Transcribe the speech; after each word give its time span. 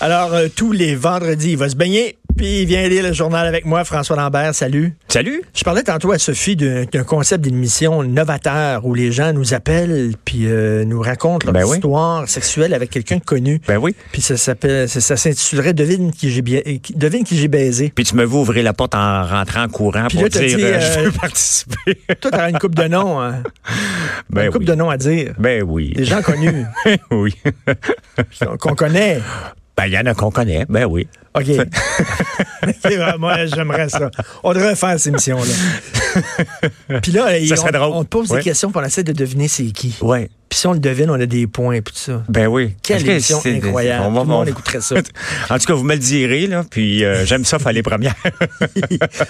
Alors, 0.00 0.32
euh, 0.32 0.48
tous 0.54 0.72
les 0.72 0.94
vendredis, 0.94 1.52
il 1.52 1.56
va 1.56 1.68
se 1.68 1.76
baigner, 1.76 2.18
puis 2.38 2.62
il 2.62 2.66
vient 2.66 2.86
lire 2.88 3.02
le 3.02 3.12
journal 3.12 3.46
avec 3.46 3.64
moi, 3.66 3.84
François 3.84 4.14
Lambert. 4.16 4.54
Salut. 4.54 4.94
Salut. 5.08 5.42
Je 5.54 5.64
parlais 5.64 5.82
tantôt 5.82 6.12
à 6.12 6.18
Sophie 6.18 6.54
d'un 6.54 6.86
concept 7.04 7.42
d'émission 7.42 8.04
novateur 8.04 8.86
où 8.86 8.94
les 8.94 9.10
gens 9.10 9.32
nous 9.32 9.54
appellent 9.54 10.12
puis 10.24 10.46
euh, 10.46 10.84
nous 10.84 11.00
racontent 11.00 11.44
leur 11.44 11.52
Ben 11.52 11.64
oui. 11.64 11.76
histoire 11.76 12.28
sexuelle 12.28 12.74
avec 12.74 12.90
quelqu'un 12.90 13.16
de 13.16 13.24
connu. 13.24 13.60
Ben 13.66 13.78
oui. 13.78 13.96
Puis 14.12 14.22
ça 14.22 14.36
s'appelle, 14.36 14.88
ça, 14.88 15.00
ça 15.00 15.16
s'intitulerait 15.16 15.74
Devine 15.74 16.12
qui 16.12 16.30
j'ai 16.30 16.42
bien, 16.42 16.60
devine 16.94 17.24
qui 17.24 17.36
j'ai 17.36 17.48
baisé. 17.48 17.92
Puis 17.92 18.04
tu 18.04 18.14
me 18.14 18.24
veux 18.24 18.36
ouvrir 18.36 18.62
la 18.62 18.72
porte 18.72 18.94
en 18.94 19.24
rentrant 19.26 19.64
en 19.64 19.68
courant 19.68 20.06
Puis 20.08 20.18
pour 20.18 20.22
là, 20.22 20.28
dire 20.28 20.56
dit, 20.56 20.64
euh, 20.64 20.74
euh, 20.76 20.80
je 20.80 21.00
veux 21.00 21.10
participer. 21.12 21.94
Toi, 22.20 22.30
t'auras 22.30 22.50
une 22.50 22.58
coupe 22.60 22.76
de 22.76 22.84
noms, 22.84 23.20
hein? 23.20 23.42
ben 24.30 24.46
une 24.46 24.52
coupe 24.52 24.64
de 24.64 24.74
noms 24.76 24.90
à 24.90 24.96
dire. 24.96 25.34
Ben 25.38 25.64
oui. 25.66 25.92
Des 25.96 26.04
gens 26.04 26.22
connus 26.22 26.64
oui. 27.10 27.34
qu'on 28.60 28.76
connaît. 28.76 29.20
Ben 29.76 29.86
il 29.86 29.92
y 29.92 29.98
en 29.98 30.06
a 30.06 30.14
qu'on 30.14 30.30
connaît. 30.30 30.66
Ben 30.68 30.86
oui. 30.86 31.08
OK. 31.38 33.18
Moi, 33.18 33.46
j'aimerais 33.46 33.88
ça. 33.88 34.10
On 34.42 34.52
devrait 34.52 34.76
faire 34.76 34.98
cette 34.98 35.08
émission-là. 35.08 36.20
Puis 37.02 37.12
là, 37.12 37.26
Ça 37.46 37.54
on, 37.54 37.56
serait 37.56 37.72
drôle. 37.72 37.90
on 37.94 38.04
te 38.04 38.08
pose 38.08 38.30
Ouais. 38.30 38.38
des 38.38 38.44
questions 38.44 38.70
pour 38.70 38.82
on 38.82 38.84
essaie 38.84 39.02
de 39.04 39.12
deviner 39.12 39.48
c'est 39.48 39.64
qui. 39.66 39.96
Ouais. 40.02 40.28
Puis 40.48 40.60
si 40.60 40.66
on 40.66 40.72
le 40.72 40.78
devine, 40.78 41.10
on 41.10 41.20
a 41.20 41.26
des 41.26 41.46
points 41.46 41.80
puis 41.82 41.92
tout 41.94 42.00
ça. 42.00 42.22
Ben 42.28 42.46
oui. 42.46 42.74
Quelle 42.82 43.04
que 43.04 43.10
émission 43.10 43.38
incroyable. 43.44 44.04
on 44.06 44.10
va- 44.12 44.20
Tout 44.20 44.26
le 44.26 44.32
monde 44.32 44.46
on- 44.48 44.50
écouterait 44.50 44.80
ça. 44.80 44.94
En 45.50 45.58
tout 45.58 45.66
cas, 45.66 45.74
vous 45.74 45.84
me 45.84 45.92
le 45.92 45.98
direz, 45.98 46.46
là, 46.46 46.64
puis 46.68 47.04
euh, 47.04 47.26
j'aime 47.26 47.44
ça 47.44 47.58
faire 47.58 47.72
les 47.72 47.82
premières. 47.82 48.14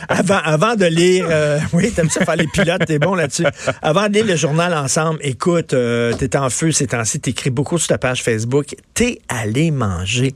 avant, 0.09 0.39
avant 0.45 0.77
de 0.77 0.85
lire, 0.87 1.27
euh, 1.29 1.59
oui, 1.73 1.91
t'aimes 1.91 2.09
ça 2.11 2.25
faire 2.25 2.37
les 2.37 2.47
pilotes, 2.47 2.87
t'es 2.87 3.01
bon 3.01 3.17
là-dessus. 3.17 3.45
Avant 3.83 4.09
de 4.09 4.15
lire 4.15 4.27
le 4.27 4.37
journal 4.37 4.73
ensemble, 4.75 5.19
écoute, 5.23 5.73
euh, 5.75 6.13
t'es 6.13 6.37
en 6.37 6.51
feu 6.51 6.71
ces 6.71 6.87
temps-ci, 6.87 7.19
t'écris 7.19 7.51
beaucoup 7.51 7.79
sur 7.79 7.89
ta 7.89 7.99
page 7.99 8.23
Facebook. 8.23 8.77
T'es 8.95 9.19
allé 9.29 9.73
manger 9.73 10.35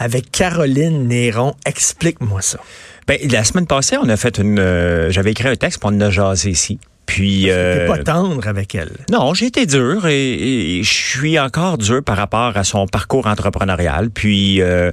avec 0.00 0.32
Caroline 0.32 1.06
Néron. 1.06 1.54
Explique-moi 1.64 2.42
ça. 2.42 2.58
ben, 3.06 3.18
la 3.30 3.44
semaine 3.44 3.66
passée, 3.68 3.96
on 4.02 4.08
a 4.08 4.16
fait 4.16 4.38
une. 4.38 4.58
euh, 4.58 5.10
J'avais 5.12 5.30
écrit 5.30 5.46
un 5.48 5.54
texte 5.56 5.78
pour 5.80 5.90
on 5.92 6.00
a 6.00 6.10
jasé 6.10 6.50
ici. 6.50 6.80
Puis. 7.06 7.50
Euh, 7.50 7.86
pas 7.86 7.98
tendre 7.98 8.46
avec 8.48 8.74
elle. 8.74 8.90
Non, 9.10 9.34
j'ai 9.34 9.46
été 9.46 9.66
dur 9.66 10.06
et, 10.06 10.78
et 10.78 10.82
je 10.82 10.92
suis 10.92 11.38
encore 11.38 11.76
dur 11.78 12.02
par 12.02 12.16
rapport 12.16 12.56
à 12.56 12.64
son 12.64 12.86
parcours 12.86 13.26
entrepreneurial. 13.26 14.10
Puis, 14.10 14.62
euh, 14.62 14.90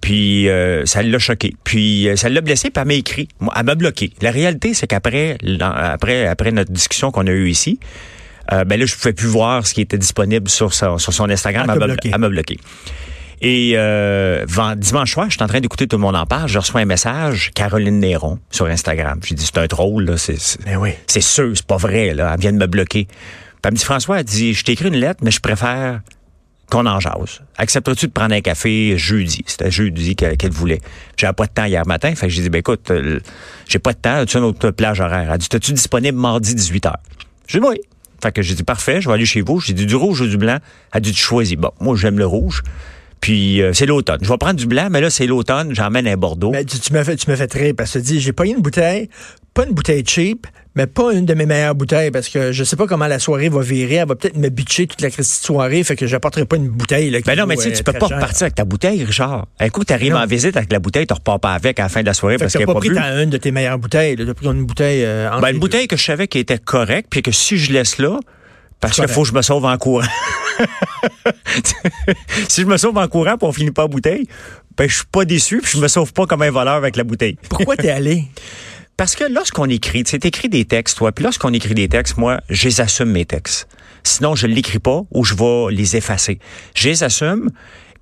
puis 0.00 0.48
euh, 0.48 0.86
ça 0.86 1.02
l'a 1.02 1.18
choqué. 1.18 1.54
Puis 1.64 2.08
euh, 2.08 2.16
ça 2.16 2.28
l'a 2.28 2.40
blessé, 2.40 2.70
puis 2.70 2.80
elle 2.80 2.88
m'a 2.88 2.94
écrit. 2.94 3.28
Elle 3.56 3.64
m'a 3.64 3.74
bloqué. 3.74 4.12
La 4.22 4.30
réalité, 4.30 4.72
c'est 4.74 4.86
qu'après, 4.86 5.36
après, 5.60 6.26
après 6.26 6.52
notre 6.52 6.70
discussion 6.72 7.10
qu'on 7.10 7.26
a 7.26 7.30
eue 7.30 7.48
ici, 7.50 7.78
euh, 8.52 8.64
ben 8.64 8.78
là, 8.78 8.86
je 8.86 8.94
pouvais 8.96 9.12
plus 9.12 9.28
voir 9.28 9.66
ce 9.66 9.74
qui 9.74 9.80
était 9.80 9.98
disponible 9.98 10.48
sur, 10.48 10.72
son- 10.74 10.98
sur 10.98 11.12
son 11.12 11.28
Instagram. 11.30 11.66
Elle 11.70 11.78
m'a 11.78 11.86
bloqué. 11.86 12.10
elle 12.14 12.20
m'a 12.20 12.28
bloqué. 12.28 12.58
Et 13.44 13.72
euh, 13.76 14.46
dimanche 14.76 15.12
soir, 15.12 15.26
je 15.28 15.34
suis 15.34 15.42
en 15.42 15.48
train 15.48 15.60
d'écouter 15.60 15.88
Tout 15.88 15.96
le 15.96 16.02
monde 16.02 16.14
en 16.14 16.26
parle. 16.26 16.48
Je 16.48 16.58
reçois 16.60 16.80
un 16.80 16.84
message, 16.84 17.50
Caroline 17.54 17.98
Néron, 17.98 18.38
sur 18.50 18.66
Instagram. 18.66 19.18
J'ai 19.24 19.34
dit, 19.34 19.44
c'est 19.44 19.58
un 19.58 19.66
troll, 19.66 20.04
là. 20.04 20.16
C'est, 20.16 20.38
c'est- 20.38 20.64
Ben 20.64 20.76
oui. 20.76 20.90
c'est 21.08 21.20
sûr, 21.20 21.50
c'est 21.54 21.66
pas 21.66 21.76
vrai, 21.76 22.14
là. 22.14 22.30
Elle 22.34 22.40
vient 22.40 22.52
de 22.52 22.58
me 22.58 22.66
bloquer. 22.66 23.06
Puis 23.06 23.14
elle 23.64 23.72
me 23.72 23.76
dit, 23.76 23.84
François, 23.84 24.20
elle 24.20 24.24
dit, 24.24 24.54
je 24.54 24.62
t'ai 24.62 24.72
écrit 24.72 24.88
une 24.88 24.96
lettre, 24.96 25.24
mais 25.24 25.32
je 25.32 25.40
préfère 25.40 26.02
qu'on 26.70 26.86
en 26.86 27.00
jase. 27.00 27.40
Accepterais-tu 27.58 28.06
de 28.06 28.12
prendre 28.12 28.32
un 28.32 28.40
café 28.42 28.96
jeudi? 28.96 29.42
C'était 29.46 29.72
jeudi 29.72 30.14
qu'elle 30.14 30.36
qu'elle 30.36 30.52
voulait. 30.52 30.80
J'avais 31.16 31.32
pas 31.32 31.46
de 31.46 31.52
temps 31.52 31.64
hier 31.64 31.84
matin. 31.84 32.14
Fait 32.14 32.28
que 32.28 32.32
j'ai 32.32 32.42
dit, 32.42 32.48
ben 32.48 32.58
écoute, 32.60 32.92
euh, 32.92 33.18
j'ai 33.68 33.80
pas 33.80 33.92
de 33.92 33.98
temps. 33.98 34.14
As-tu 34.18 34.36
une 34.38 34.44
autre 34.44 34.70
plage 34.70 35.00
horaire? 35.00 35.30
Elle 35.32 35.38
dit, 35.38 35.48
t'es-tu 35.48 35.72
disponible 35.72 36.16
mardi 36.16 36.54
18h? 36.54 36.92
J'ai 37.48 37.58
dit, 37.58 37.66
oui. 37.66 37.80
Fait 38.22 38.30
que 38.30 38.40
j'ai 38.40 38.54
dit, 38.54 38.62
parfait, 38.62 39.00
je 39.00 39.08
vais 39.08 39.14
aller 39.14 39.26
chez 39.26 39.40
vous. 39.42 39.58
J'ai 39.58 39.72
dit, 39.74 39.84
du 39.84 39.96
rouge 39.96 40.20
ou 40.20 40.28
du 40.28 40.36
blanc? 40.38 40.58
Elle 40.92 41.00
dit, 41.00 41.10
tu 41.12 41.20
choisis. 41.20 41.56
Bon, 41.56 41.72
moi, 41.80 41.96
j'aime 41.96 42.18
le 42.18 42.26
rouge. 42.26 42.62
Puis 43.22 43.62
euh, 43.62 43.72
c'est 43.72 43.86
l'automne. 43.86 44.18
Je 44.20 44.28
vais 44.28 44.36
prendre 44.36 44.56
du 44.56 44.66
blanc, 44.66 44.88
mais 44.90 45.00
là, 45.00 45.08
c'est 45.08 45.26
l'automne. 45.26 45.74
J'emmène 45.74 46.06
un 46.08 46.16
Bordeaux. 46.16 46.50
Mais 46.50 46.64
tu, 46.64 46.78
tu 46.78 46.92
m'as 46.92 47.04
fait, 47.04 47.16
tu 47.16 47.30
m'as 47.30 47.36
fait 47.36 47.52
rire 47.54 47.72
parce 47.76 47.92
que 47.92 48.00
tu 48.00 48.04
dis, 48.04 48.20
j'ai 48.20 48.32
pas 48.32 48.44
une 48.44 48.60
bouteille, 48.60 49.08
pas 49.54 49.64
une 49.64 49.72
bouteille 49.72 50.02
cheap, 50.04 50.48
mais 50.74 50.88
pas 50.88 51.12
une 51.12 51.24
de 51.24 51.32
mes 51.34 51.46
meilleures 51.46 51.76
bouteilles 51.76 52.10
parce 52.10 52.28
que 52.28 52.50
je 52.50 52.64
sais 52.64 52.74
pas 52.74 52.88
comment 52.88 53.06
la 53.06 53.20
soirée 53.20 53.48
va 53.48 53.60
virer. 53.60 53.94
Elle 53.94 54.08
va 54.08 54.16
peut-être 54.16 54.36
me 54.36 54.48
bitcher 54.48 54.88
toute 54.88 55.00
la 55.02 55.10
soirée, 55.10 55.84
fait 55.84 55.94
que 55.94 56.08
j'apporterai 56.08 56.46
pas 56.46 56.56
une 56.56 56.68
bouteille. 56.68 57.10
Là, 57.10 57.20
Ben 57.24 57.38
non, 57.38 57.46
mais 57.46 57.54
tu 57.54 57.62
sais, 57.62 57.68
euh, 57.68 57.76
tu 57.76 57.84
peux 57.84 57.92
très 57.92 58.00
pas 58.00 58.08
cher. 58.08 58.16
repartir 58.16 58.42
avec 58.42 58.56
ta 58.56 58.64
bouteille, 58.64 59.04
Richard. 59.04 59.46
Un 59.60 59.68
coup, 59.68 59.84
t'arrives 59.84 60.16
en 60.16 60.26
visite 60.26 60.56
avec 60.56 60.72
la 60.72 60.80
bouteille, 60.80 61.06
tu 61.06 61.14
repars 61.14 61.38
pas 61.38 61.52
avec 61.52 61.78
à 61.78 61.84
la 61.84 61.88
fin 61.90 62.00
de 62.00 62.06
la 62.06 62.14
soirée 62.14 62.38
Fait 62.38 62.44
parce 62.44 62.54
que 62.54 62.58
t'as 62.58 62.64
est 62.64 62.66
pas 62.66 62.74
pris 62.74 62.90
une 62.90 63.30
de 63.30 63.36
tes 63.36 63.52
meilleures 63.52 63.78
bouteilles. 63.78 64.16
T'as 64.16 64.34
pris 64.34 64.46
une 64.46 64.64
bouteille 64.64 65.04
euh, 65.04 65.30
Ben, 65.40 65.50
une 65.54 65.60
bouteille 65.60 65.86
que 65.86 65.96
je 65.96 66.02
savais 66.02 66.26
qui 66.26 66.40
était 66.40 66.58
correcte, 66.58 67.06
puis 67.08 67.22
que 67.22 67.30
si 67.30 67.56
je 67.56 67.72
laisse 67.72 67.98
là, 67.98 68.18
parce 68.82 68.96
C'est 68.96 69.04
qu'il 69.04 69.12
faut 69.12 69.22
que 69.22 69.28
je 69.28 69.32
me 69.32 69.42
sauve 69.42 69.64
en 69.64 69.78
courant. 69.78 70.06
si 72.48 72.62
je 72.62 72.66
me 72.66 72.76
sauve 72.76 72.98
en 72.98 73.06
courant 73.06 73.38
pour 73.38 73.48
on 73.48 73.52
finit 73.52 73.70
pas 73.70 73.82
la 73.82 73.88
bouteille, 73.88 74.26
ben 74.76 74.88
je 74.88 74.96
suis 74.96 75.06
pas 75.10 75.24
déçu, 75.24 75.60
puis 75.62 75.70
je 75.74 75.78
me 75.78 75.86
sauve 75.86 76.12
pas 76.12 76.26
comme 76.26 76.42
un 76.42 76.50
voleur 76.50 76.74
avec 76.74 76.96
la 76.96 77.04
bouteille. 77.04 77.38
Pourquoi 77.48 77.76
t'es 77.76 77.90
allé? 77.90 78.24
Parce 78.96 79.14
que 79.14 79.24
lorsqu'on 79.24 79.66
écrit, 79.66 80.02
tu 80.02 80.10
sais, 80.10 80.18
t'écris 80.18 80.48
des 80.48 80.64
textes, 80.64 80.98
toi, 80.98 81.12
puis 81.12 81.22
lorsqu'on 81.22 81.52
écrit 81.52 81.74
des 81.74 81.88
textes, 81.88 82.18
moi, 82.18 82.40
je 82.50 82.68
les 82.68 82.80
assume 82.80 83.10
mes 83.10 83.24
textes. 83.24 83.68
Sinon, 84.02 84.34
je 84.34 84.48
l'écris 84.48 84.80
pas 84.80 85.02
ou 85.12 85.24
je 85.24 85.34
vais 85.34 85.72
les 85.72 85.96
effacer. 85.96 86.40
Je 86.74 86.88
les 86.88 87.04
assume 87.04 87.50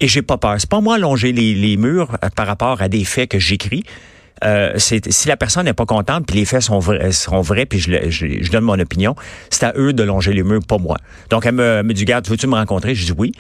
et 0.00 0.08
j'ai 0.08 0.22
pas 0.22 0.38
peur. 0.38 0.56
C'est 0.58 0.68
pas 0.68 0.80
moi 0.80 0.98
longer 0.98 1.32
les, 1.32 1.54
les 1.54 1.76
murs 1.76 2.16
euh, 2.24 2.28
par 2.34 2.46
rapport 2.46 2.80
à 2.80 2.88
des 2.88 3.04
faits 3.04 3.30
que 3.30 3.38
j'écris. 3.38 3.84
Euh, 4.44 4.72
c'est 4.78 5.12
si 5.12 5.28
la 5.28 5.36
personne 5.36 5.66
n'est 5.66 5.74
pas 5.74 5.84
contente 5.86 6.24
puis 6.26 6.38
les 6.38 6.44
faits 6.46 6.62
sont 6.62 6.78
vrais, 6.78 7.12
sont 7.12 7.40
vrais 7.42 7.66
puis 7.66 7.78
je, 7.78 7.90
le- 7.90 8.10
je, 8.10 8.26
je 8.40 8.50
donne 8.50 8.64
mon 8.64 8.78
opinion, 8.78 9.14
c'est 9.50 9.64
à 9.64 9.72
eux 9.76 9.92
de 9.92 10.02
longer 10.02 10.32
les 10.32 10.42
murs, 10.42 10.60
pas 10.66 10.78
moi. 10.78 10.96
Donc 11.28 11.44
elle 11.44 11.52
me, 11.52 11.62
elle 11.80 11.86
me 11.86 11.92
dit 11.92 12.04
garde, 12.06 12.26
veux-tu 12.28 12.46
me 12.46 12.54
rencontrer? 12.54 12.94
Je 12.94 13.04
dis 13.04 13.12
oui. 13.16 13.32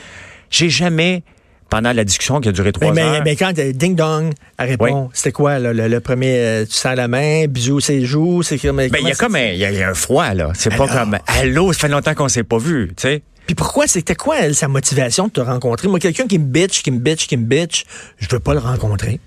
J'ai 0.50 0.68
jamais 0.68 1.22
pendant 1.70 1.92
la 1.92 2.04
discussion 2.04 2.40
qui 2.40 2.48
a 2.48 2.52
duré 2.52 2.72
trois 2.72 2.92
Mais, 2.92 3.02
mais, 3.02 3.16
heures. 3.18 3.22
mais 3.24 3.36
quand 3.36 3.52
t'as 3.54 3.70
ding 3.72 3.94
dong, 3.94 4.32
elle 4.58 4.68
répond. 4.70 5.08
C'était 5.14 5.30
quoi 5.32 5.58
là, 5.60 5.72
le, 5.72 5.86
le 5.88 6.00
premier? 6.00 6.34
euh, 6.36 6.64
tu 6.66 6.72
sens 6.74 6.96
la 6.96 7.06
main, 7.08 7.46
bisous 7.46 7.80
ses 7.80 8.04
joues, 8.04 8.42
c'est 8.42 8.58
comme. 8.58 8.76
Ben, 8.76 8.90
il 9.00 9.06
y 9.08 9.12
a 9.12 9.14
comme 9.14 9.36
un, 9.36 9.46
il 9.52 9.58
y 9.58 9.64
a, 9.64 9.70
il 9.70 9.78
y 9.78 9.82
a 9.82 9.90
un 9.90 9.94
froid, 9.94 10.34
là. 10.34 10.50
C'est 10.54 10.76
pas 10.76 10.88
comme, 10.88 11.16
allô, 11.28 11.72
ça 11.72 11.78
fait 11.78 11.88
longtemps 11.88 12.14
qu'on 12.14 12.28
s'est 12.28 12.42
pas 12.42 12.58
vu, 12.58 12.88
tu 12.96 13.02
sais. 13.02 13.22
Puis 13.46 13.54
pourquoi? 13.54 13.86
C'était 13.86 14.14
quoi, 14.16 14.40
elle, 14.40 14.54
sa 14.54 14.68
motivation 14.68 15.28
de 15.28 15.32
te 15.32 15.40
rencontrer? 15.40 15.88
Moi, 15.88 15.98
quelqu'un 16.00 16.26
qui 16.26 16.38
me 16.38 16.44
bitch, 16.44 16.82
qui 16.82 16.90
me 16.90 16.98
bitch, 16.98 17.26
qui 17.26 17.36
me 17.36 17.44
bitch, 17.44 17.84
je 18.18 18.26
veux 18.30 18.38
pas 18.40 18.52
le 18.52 18.60
rencontrer. 18.60 19.18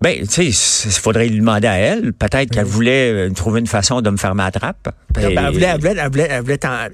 Ben, 0.00 0.26
tu 0.26 0.52
sais, 0.52 0.88
il 0.88 0.92
faudrait 0.92 1.28
lui 1.28 1.38
demander 1.38 1.68
à 1.68 1.76
elle. 1.76 2.12
Peut-être 2.12 2.50
qu'elle 2.50 2.64
voulait 2.64 3.28
euh, 3.28 3.30
trouver 3.32 3.60
une 3.60 3.66
façon 3.66 4.00
de 4.00 4.10
me 4.10 4.16
faire 4.16 4.34
ma 4.34 4.50
trappe. 4.50 4.88
Ben, 5.14 5.22
elle 5.36 5.52
voulait, 5.52 5.66
elle 5.66 5.80
voulait, 5.80 5.96
elle 5.98 6.10
voulait, 6.10 6.28
elle 6.30 6.42
voulait 6.42 6.58
t'en- 6.58 6.88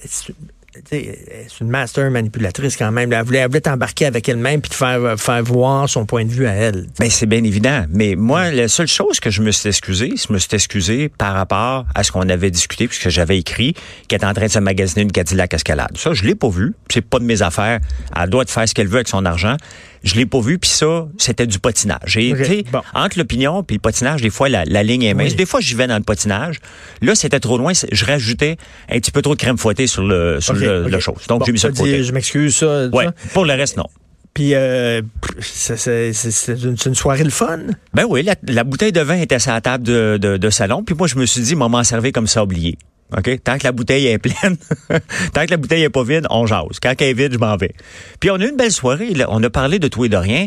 tu 0.74 0.80
sais, 0.90 1.18
c'est 1.48 1.60
une 1.60 1.70
master 1.70 2.10
manipulatrice 2.10 2.76
quand 2.76 2.90
même. 2.90 3.12
Elle 3.12 3.24
voulait, 3.24 3.38
elle 3.38 3.46
voulait 3.46 3.60
t'embarquer 3.60 4.06
avec 4.06 4.28
elle-même 4.28 4.60
puis 4.60 4.70
te 4.70 4.74
faire, 4.74 4.98
euh, 5.04 5.16
faire 5.16 5.40
voir 5.44 5.88
son 5.88 6.04
point 6.04 6.24
de 6.24 6.30
vue 6.32 6.48
à 6.48 6.52
elle. 6.52 6.86
Ben, 6.98 7.08
c'est 7.08 7.26
bien 7.26 7.44
évident. 7.44 7.84
Mais 7.90 8.16
moi, 8.16 8.50
la 8.50 8.66
seule 8.66 8.88
chose 8.88 9.20
que 9.20 9.30
je 9.30 9.40
me 9.40 9.52
suis 9.52 9.68
excusé, 9.68 10.14
je 10.16 10.32
me 10.32 10.38
suis 10.38 10.48
excusé 10.52 11.08
par 11.08 11.34
rapport 11.34 11.86
à 11.94 12.02
ce 12.02 12.10
qu'on 12.10 12.28
avait 12.28 12.50
discuté, 12.50 12.88
puisque 12.88 13.08
j'avais 13.08 13.38
écrit 13.38 13.74
qu'elle 14.08 14.16
était 14.16 14.26
en 14.26 14.34
train 14.34 14.46
de 14.46 14.50
se 14.50 14.58
magasiner 14.58 15.02
une 15.02 15.12
Cadillac 15.12 15.54
Escalade. 15.54 15.96
Ça, 15.96 16.12
je 16.12 16.24
l'ai 16.24 16.34
pas 16.34 16.48
vu. 16.48 16.74
C'est 16.92 17.02
pas 17.02 17.20
de 17.20 17.24
mes 17.24 17.40
affaires. 17.42 17.78
Elle 18.20 18.30
doit 18.30 18.44
de 18.44 18.50
faire 18.50 18.68
ce 18.68 18.74
qu'elle 18.74 18.88
veut 18.88 18.96
avec 18.96 19.08
son 19.08 19.24
argent. 19.26 19.56
Je 20.04 20.14
l'ai 20.16 20.26
pas 20.26 20.40
vu, 20.40 20.58
puis 20.58 20.70
ça, 20.70 21.08
c'était 21.18 21.46
du 21.46 21.58
patinage. 21.58 22.16
Et, 22.16 22.32
Ok, 22.32 22.38
tu 22.38 22.44
sais, 22.44 22.64
bon. 22.70 22.82
entre 22.94 23.18
l'opinion 23.18 23.62
puis 23.64 23.76
le 23.76 23.80
patinage, 23.80 24.20
des 24.22 24.30
fois, 24.30 24.48
la, 24.48 24.64
la 24.66 24.82
ligne 24.82 25.02
est 25.02 25.14
mince. 25.14 25.30
Oui. 25.30 25.34
Des 25.36 25.46
fois, 25.46 25.60
j'y 25.60 25.74
vais 25.74 25.86
dans 25.86 25.96
le 25.96 26.02
patinage. 26.04 26.60
Là, 27.02 27.14
c'était 27.14 27.40
trop 27.40 27.56
loin. 27.58 27.72
Je 27.90 28.04
rajoutais 28.04 28.56
un 28.90 28.98
petit 29.00 29.10
peu 29.10 29.22
trop 29.22 29.34
de 29.34 29.40
crème 29.40 29.58
fouettée 29.58 29.86
sur 29.86 30.02
le, 30.04 30.40
sur 30.40 30.52
le, 30.54 30.86
la 30.88 31.00
chose. 31.00 31.26
Donc, 31.26 31.40
Bon, 31.40 31.44
j'ai 31.46 31.52
mis 31.52 31.58
ça 31.58 31.70
de 31.70 31.76
côté. 31.76 31.96
dit, 31.98 32.04
je 32.04 32.12
m'excuse, 32.12 32.54
ça. 32.54 32.86
Ouais. 32.92 33.06
ça. 33.06 33.12
Pour 33.32 33.44
le 33.46 33.54
reste, 33.54 33.76
non. 33.76 33.86
Puis, 34.34 34.54
euh, 34.54 35.00
c'est 35.40 35.76
c'est- 35.78 36.12
c'est 36.12 36.60
une, 36.62 36.76
c'est 36.76 36.88
une 36.88 36.94
soirée 36.94 37.22
le 37.24 37.30
fun? 37.30 37.60
Ben 37.94 38.04
oui, 38.08 38.22
la, 38.24 38.34
la 38.48 38.64
bouteille 38.64 38.90
de 38.92 39.00
vin 39.00 39.16
était 39.16 39.38
sur 39.38 39.52
la 39.52 39.60
table 39.60 39.84
de, 39.84 40.18
de, 40.20 40.36
de 40.36 40.50
salon, 40.50 40.82
puis 40.82 40.96
moi 40.96 41.06
je 41.06 41.14
me 41.16 41.24
suis 41.24 41.40
dit, 41.40 41.54
maman 41.54 41.84
servir 41.84 42.10
comme 42.12 42.26
ça 42.26 42.42
oublié. 42.42 42.76
OK? 43.16 43.42
Tant 43.42 43.58
que 43.58 43.64
la 43.64 43.72
bouteille 43.72 44.06
est 44.06 44.18
pleine, 44.18 44.56
tant 45.32 45.44
que 45.44 45.50
la 45.50 45.56
bouteille 45.56 45.82
est 45.82 45.90
pas 45.90 46.02
vide, 46.02 46.26
on 46.30 46.46
jase. 46.46 46.80
Quand 46.82 46.94
elle 46.98 47.08
est 47.08 47.12
vide, 47.14 47.32
je 47.32 47.38
m'en 47.38 47.56
vais. 47.56 47.74
Puis 48.20 48.30
on 48.30 48.36
a 48.36 48.44
eu 48.44 48.48
une 48.48 48.56
belle 48.56 48.72
soirée. 48.72 49.12
On 49.28 49.42
a 49.42 49.50
parlé 49.50 49.78
de 49.78 49.88
tout 49.88 50.04
et 50.04 50.08
de 50.08 50.16
rien. 50.16 50.46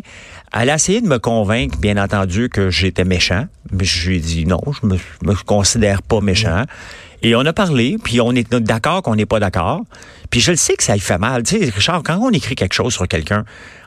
Elle 0.53 0.69
a 0.69 0.75
essayé 0.75 1.01
de 1.01 1.07
me 1.07 1.19
convaincre, 1.19 1.77
bien 1.77 2.01
entendu, 2.01 2.50
que 2.50 2.69
j'étais 2.69 3.06
méchant. 3.06 3.48
Mais 3.71 3.83
je 3.83 4.09
lui 4.09 4.18
ai 4.18 4.19
dit 4.19 4.45
non, 4.45 4.62
je 4.81 4.88
me, 4.88 4.98
me 5.24 5.36
considère 5.44 6.01
pas 6.01 6.19
méchant. 6.19 6.63
Et 7.24 7.36
on 7.36 7.45
a 7.45 7.54
parlé, 7.54 7.98
puis 8.04 8.21
on 8.21 8.31
est 8.33 8.54
d'accord 8.54 9.01
qu'on 9.01 9.15
n'est 9.15 9.25
pas 9.25 9.39
d'accord. 9.39 9.81
Puis 10.30 10.39
je 10.39 10.51
le 10.51 10.57
sais 10.57 10.75
que 10.75 10.83
ça 10.83 10.94
lui 10.94 11.00
fait 11.00 11.18
mal. 11.18 11.44
Tu 11.44 11.57
sais, 11.57 11.71
Richard, 11.74 12.04
quand 12.04 12.19
on 12.21 12.30
écrit 12.30 12.56
quelque 12.56 12.74
chose 12.74 12.94
sur 12.94 13.07
quelqu'un, 13.07 13.44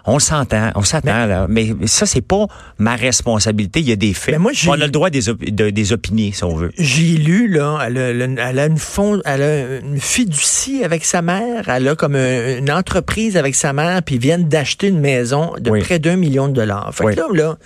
on 0.06 0.18
s'entend, 0.18 0.70
on 0.74 0.82
s'attend, 0.82 1.26
là. 1.26 1.46
Mais 1.48 1.74
ça, 1.86 2.06
c'est 2.06 2.20
pas 2.20 2.46
ma 2.78 2.96
responsabilité. 2.96 3.80
Il 3.80 3.88
y 3.88 3.92
a 3.92 3.96
des 3.96 4.14
faits. 4.14 4.32
Mais 4.34 4.38
moi, 4.38 4.52
j'ai- 4.52 4.68
on 4.68 4.72
a 4.72 4.76
le 4.76 4.88
droit 4.90 5.10
des, 5.10 5.28
op- 5.28 5.44
de- 5.44 5.70
des 5.70 5.92
opinions, 5.92 6.30
si 6.32 6.44
on 6.44 6.54
veut. 6.54 6.72
J'ai 6.78 7.16
lu, 7.16 7.48
là, 7.48 7.78
elle 7.86 7.98
a, 7.98 8.08
elle 8.50 8.58
une 8.70 8.78
fond, 8.78 9.20
elle 9.24 9.42
a 9.42 9.78
une 9.80 10.00
fiducie 10.00 10.84
avec 10.84 11.04
sa 11.04 11.22
mère, 11.22 11.68
elle 11.68 11.88
a 11.88 11.94
comme 11.94 12.14
un- 12.16 12.58
une 12.58 12.70
entreprise 12.70 13.36
avec 13.36 13.54
sa 13.54 13.72
mère, 13.72 14.02
puis 14.02 14.16
ils 14.16 14.20
viennent 14.20 14.48
d'acheter 14.48 14.88
une 14.88 15.00
maison 15.00 15.52
de 15.58 15.70
Oui. 15.70 15.80
près 15.80 15.98
d'un 15.98 16.16
million 16.16 16.48
de 16.48 16.52
dollars. 16.54 16.90
Fait 16.94 17.04
Oui. 17.04 17.14
que 17.14 17.20
là, 17.20 17.26
là, 17.32 17.56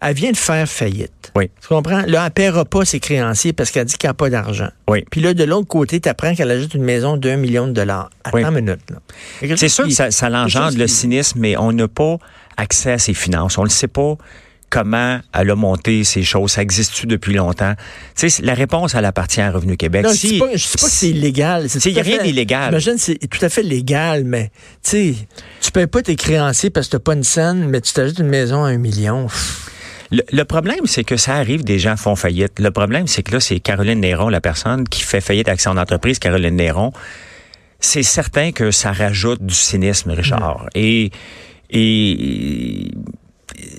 elle 0.00 0.14
vient 0.14 0.30
de 0.32 0.36
faire 0.36 0.68
faillite. 0.68 1.32
Oui. 1.36 1.50
Tu 1.60 1.68
comprends? 1.68 2.02
Là, 2.06 2.20
elle 2.20 2.24
ne 2.24 2.28
paiera 2.30 2.64
pas 2.64 2.84
ses 2.84 3.00
créanciers 3.00 3.52
parce 3.52 3.70
qu'elle 3.70 3.84
dit 3.84 3.96
qu'elle 3.96 4.10
n'a 4.10 4.14
pas 4.14 4.30
d'argent. 4.30 4.68
Oui. 4.88 5.04
Puis 5.10 5.20
là, 5.20 5.34
de 5.34 5.44
l'autre 5.44 5.68
côté, 5.68 6.00
tu 6.00 6.08
apprends 6.08 6.34
qu'elle 6.34 6.50
ajoute 6.50 6.74
une 6.74 6.84
maison 6.84 7.16
d'un 7.16 7.36
million 7.36 7.66
de 7.66 7.72
dollars. 7.72 8.10
Attends 8.24 8.36
Oui. 8.38 8.42
une 8.44 8.50
minute. 8.50 8.80
Il 9.42 9.58
C'est 9.58 9.68
sûr 9.68 9.84
qui- 9.84 9.90
que 9.90 9.96
ça, 9.96 10.10
ça 10.10 10.28
l'engendre 10.30 10.76
le 10.78 10.86
qui- 10.86 10.92
cynisme, 10.92 11.38
mais 11.40 11.56
on 11.56 11.72
n'a 11.72 11.86
pas 11.88 12.16
accès 12.56 12.92
à 12.92 12.98
ses 12.98 13.14
finances. 13.14 13.58
On 13.58 13.64
ne 13.64 13.68
sait 13.68 13.88
pas 13.88 14.16
comment 14.70 15.20
elle 15.32 15.50
a 15.50 15.54
monté 15.54 16.04
ces 16.04 16.22
choses. 16.22 16.52
Ça 16.52 16.62
existe-tu 16.62 17.06
depuis 17.06 17.32
longtemps? 17.34 17.74
Tu 18.16 18.28
sais, 18.28 18.42
la 18.42 18.54
réponse, 18.54 18.94
elle 18.94 19.04
appartient 19.04 19.40
à 19.40 19.50
Revenu 19.50 19.76
Québec. 19.76 20.04
Non, 20.04 20.10
je 20.12 20.16
Si- 20.16 20.28
dis 20.32 20.38
pas, 20.38 20.48
que 20.48 20.58
c'est 20.58 21.08
illégal. 21.10 21.68
C'est 21.70 21.78
Tu 21.78 21.84
sais, 21.84 21.90
tout 21.90 21.96
y 21.96 22.00
a 22.00 22.02
rien 22.02 22.22
d'illégal. 22.22 22.66
J'imagine 22.68 22.98
c'est 22.98 23.16
tout 23.28 23.42
à 23.44 23.48
fait 23.48 23.62
légal, 23.62 24.24
mais 24.24 24.50
tu 24.82 24.90
sais, 24.90 25.14
tu 25.60 25.70
payes 25.70 25.86
pas 25.86 26.02
tes 26.02 26.16
créanciers 26.16 26.70
parce 26.70 26.86
que 26.88 26.92
t'as 26.92 26.98
pas 27.02 27.14
une 27.14 27.24
scène, 27.24 27.68
mais 27.68 27.80
tu 27.80 27.92
t'ajoutes 27.92 28.18
une 28.18 28.28
maison 28.28 28.64
à 28.64 28.68
un 28.68 28.78
million. 28.78 29.26
Pff. 29.28 29.70
Le, 30.10 30.22
le 30.32 30.44
problème, 30.44 30.86
c'est 30.86 31.04
que 31.04 31.16
ça 31.16 31.34
arrive, 31.34 31.64
des 31.64 31.78
gens 31.78 31.96
font 31.96 32.16
faillite. 32.16 32.58
Le 32.58 32.70
problème, 32.70 33.06
c'est 33.06 33.22
que 33.22 33.32
là, 33.32 33.40
c'est 33.40 33.60
Caroline 33.60 34.00
Néron, 34.00 34.28
la 34.28 34.40
personne 34.40 34.88
qui 34.88 35.02
fait 35.02 35.20
faillite 35.20 35.48
avec 35.48 35.60
son 35.60 35.76
entreprise, 35.76 36.18
Caroline 36.18 36.56
Néron. 36.56 36.92
C'est 37.80 38.02
certain 38.02 38.52
que 38.52 38.70
ça 38.70 38.92
rajoute 38.92 39.42
du 39.44 39.54
cynisme, 39.54 40.10
Richard. 40.10 40.68
Et, 40.74 41.10
et 41.70 42.90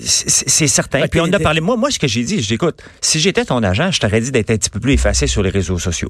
c'est 0.01 0.67
certain. 0.67 1.07
Puis 1.07 1.19
on 1.19 1.31
a 1.33 1.39
parlé. 1.39 1.61
Moi, 1.61 1.75
moi, 1.77 1.91
ce 1.91 1.99
que 1.99 2.07
j'ai 2.07 2.23
dit, 2.23 2.41
je 2.41 2.47
dis, 2.47 2.53
écoute, 2.53 2.81
si 3.01 3.19
j'étais 3.19 3.45
ton 3.45 3.61
agent, 3.63 3.91
je 3.91 3.99
t'aurais 3.99 4.21
dit 4.21 4.31
d'être 4.31 4.51
un 4.51 4.57
petit 4.57 4.69
peu 4.69 4.79
plus 4.79 4.93
effacé 4.93 5.27
sur 5.27 5.43
les 5.43 5.49
réseaux 5.49 5.79
sociaux. 5.79 6.09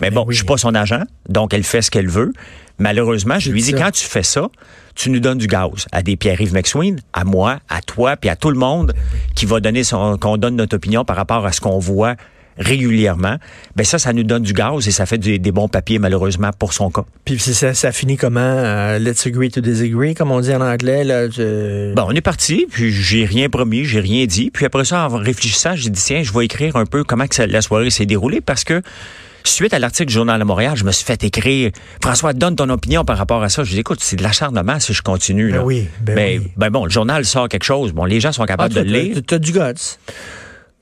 Mais 0.00 0.10
bon, 0.10 0.22
Ben 0.22 0.28
oui. 0.28 0.34
je 0.34 0.38
suis 0.38 0.46
pas 0.46 0.56
son 0.56 0.74
agent, 0.74 1.02
donc 1.28 1.52
elle 1.54 1.64
fait 1.64 1.82
ce 1.82 1.90
qu'elle 1.90 2.08
veut. 2.08 2.32
Malheureusement, 2.78 3.38
je 3.38 3.50
lui 3.50 3.62
dis, 3.62 3.72
quand 3.74 3.90
tu 3.90 4.04
fais 4.06 4.22
ça, 4.22 4.48
tu 4.94 5.10
nous 5.10 5.20
donnes 5.20 5.38
du 5.38 5.46
gaz 5.46 5.86
à 5.92 6.02
des 6.02 6.16
Pierre-Yves 6.16 6.54
McSween, 6.54 6.98
à 7.12 7.24
moi, 7.24 7.60
à 7.68 7.82
toi, 7.82 8.16
puis 8.16 8.30
à 8.30 8.36
tout 8.36 8.50
le 8.50 8.58
monde 8.58 8.94
qui 9.34 9.44
va 9.46 9.60
donner 9.60 9.84
son, 9.84 10.16
qu'on 10.16 10.36
donne 10.38 10.56
notre 10.56 10.76
opinion 10.76 11.04
par 11.04 11.16
rapport 11.16 11.44
à 11.44 11.52
ce 11.52 11.60
qu'on 11.60 11.78
voit 11.78 12.16
régulièrement. 12.58 13.36
Ben 13.76 13.84
ça, 13.84 13.98
ça 13.98 14.12
nous 14.12 14.22
donne 14.22 14.42
du 14.42 14.52
gaz 14.52 14.86
et 14.86 14.90
ça 14.90 15.06
fait 15.06 15.18
des 15.18 15.52
bons 15.52 15.68
papiers, 15.68 15.98
malheureusement, 15.98 16.50
pour 16.58 16.72
son 16.72 16.90
cas. 16.90 17.04
Puis 17.24 17.38
ça, 17.38 17.72
ça 17.74 17.92
finit 17.92 18.16
comment? 18.16 18.40
euh, 18.40 18.98
let's 18.98 19.26
agree 19.26 19.50
to 19.50 19.60
disagree, 19.60 20.14
comme 20.14 20.30
on 20.30 20.40
dit 20.40 20.54
en 20.54 20.60
anglais. 20.60 21.04
Là, 21.04 21.28
Bon, 21.94 22.04
on 22.08 22.12
est 22.12 22.20
parti, 22.20 22.66
puis 22.70 22.90
j'ai 22.92 23.24
rien 23.24 23.48
promis, 23.48 23.84
j'ai 23.84 24.00
rien 24.00 24.26
dit. 24.26 24.50
Puis 24.50 24.66
après 24.66 24.84
ça, 24.84 25.08
en 25.08 25.16
réfléchissant, 25.16 25.74
j'ai 25.74 25.90
dit, 25.90 26.02
tiens, 26.02 26.22
je 26.22 26.32
vais 26.32 26.44
écrire 26.44 26.76
un 26.76 26.86
peu 26.86 27.02
comment 27.04 27.26
que 27.26 27.34
ça- 27.34 27.46
la 27.46 27.62
soirée 27.62 27.90
s'est 27.90 28.06
déroulée 28.06 28.40
parce 28.40 28.64
que 28.64 28.82
suite 29.44 29.72
à 29.74 29.78
l'article 29.78 30.08
du 30.08 30.14
Journal 30.14 30.38
de 30.38 30.44
Montréal, 30.44 30.74
je 30.76 30.84
me 30.84 30.92
suis 30.92 31.04
fait 31.04 31.22
écrire, 31.24 31.70
François, 32.02 32.32
donne 32.32 32.56
ton 32.56 32.68
opinion 32.68 33.04
par 33.04 33.16
rapport 33.18 33.42
à 33.42 33.48
ça. 33.48 33.64
Je 33.64 33.70
dis, 33.70 33.80
écoute, 33.80 34.00
c'est 34.00 34.16
de 34.16 34.22
l'acharnement 34.22 34.78
si 34.80 34.92
je 34.92 35.02
continue. 35.02 35.52
Ben 35.52 35.62
oui, 35.62 35.88
ben 36.02 36.14
Mais, 36.14 36.38
oui. 36.38 36.48
ben 36.56 36.70
bon, 36.70 36.84
le 36.84 36.90
journal 36.90 37.24
sort 37.24 37.48
quelque 37.48 37.64
chose. 37.64 37.92
Bon, 37.92 38.04
les 38.04 38.20
gens 38.20 38.32
sont 38.32 38.42
Ah, 38.42 38.46
capables 38.46 38.74
toi, 38.74 38.82
de 38.84 38.90
le 38.90 38.98
lire. 39.00 39.16
t'as- 39.26 39.38
du 39.38 39.52
guts. 39.52 39.58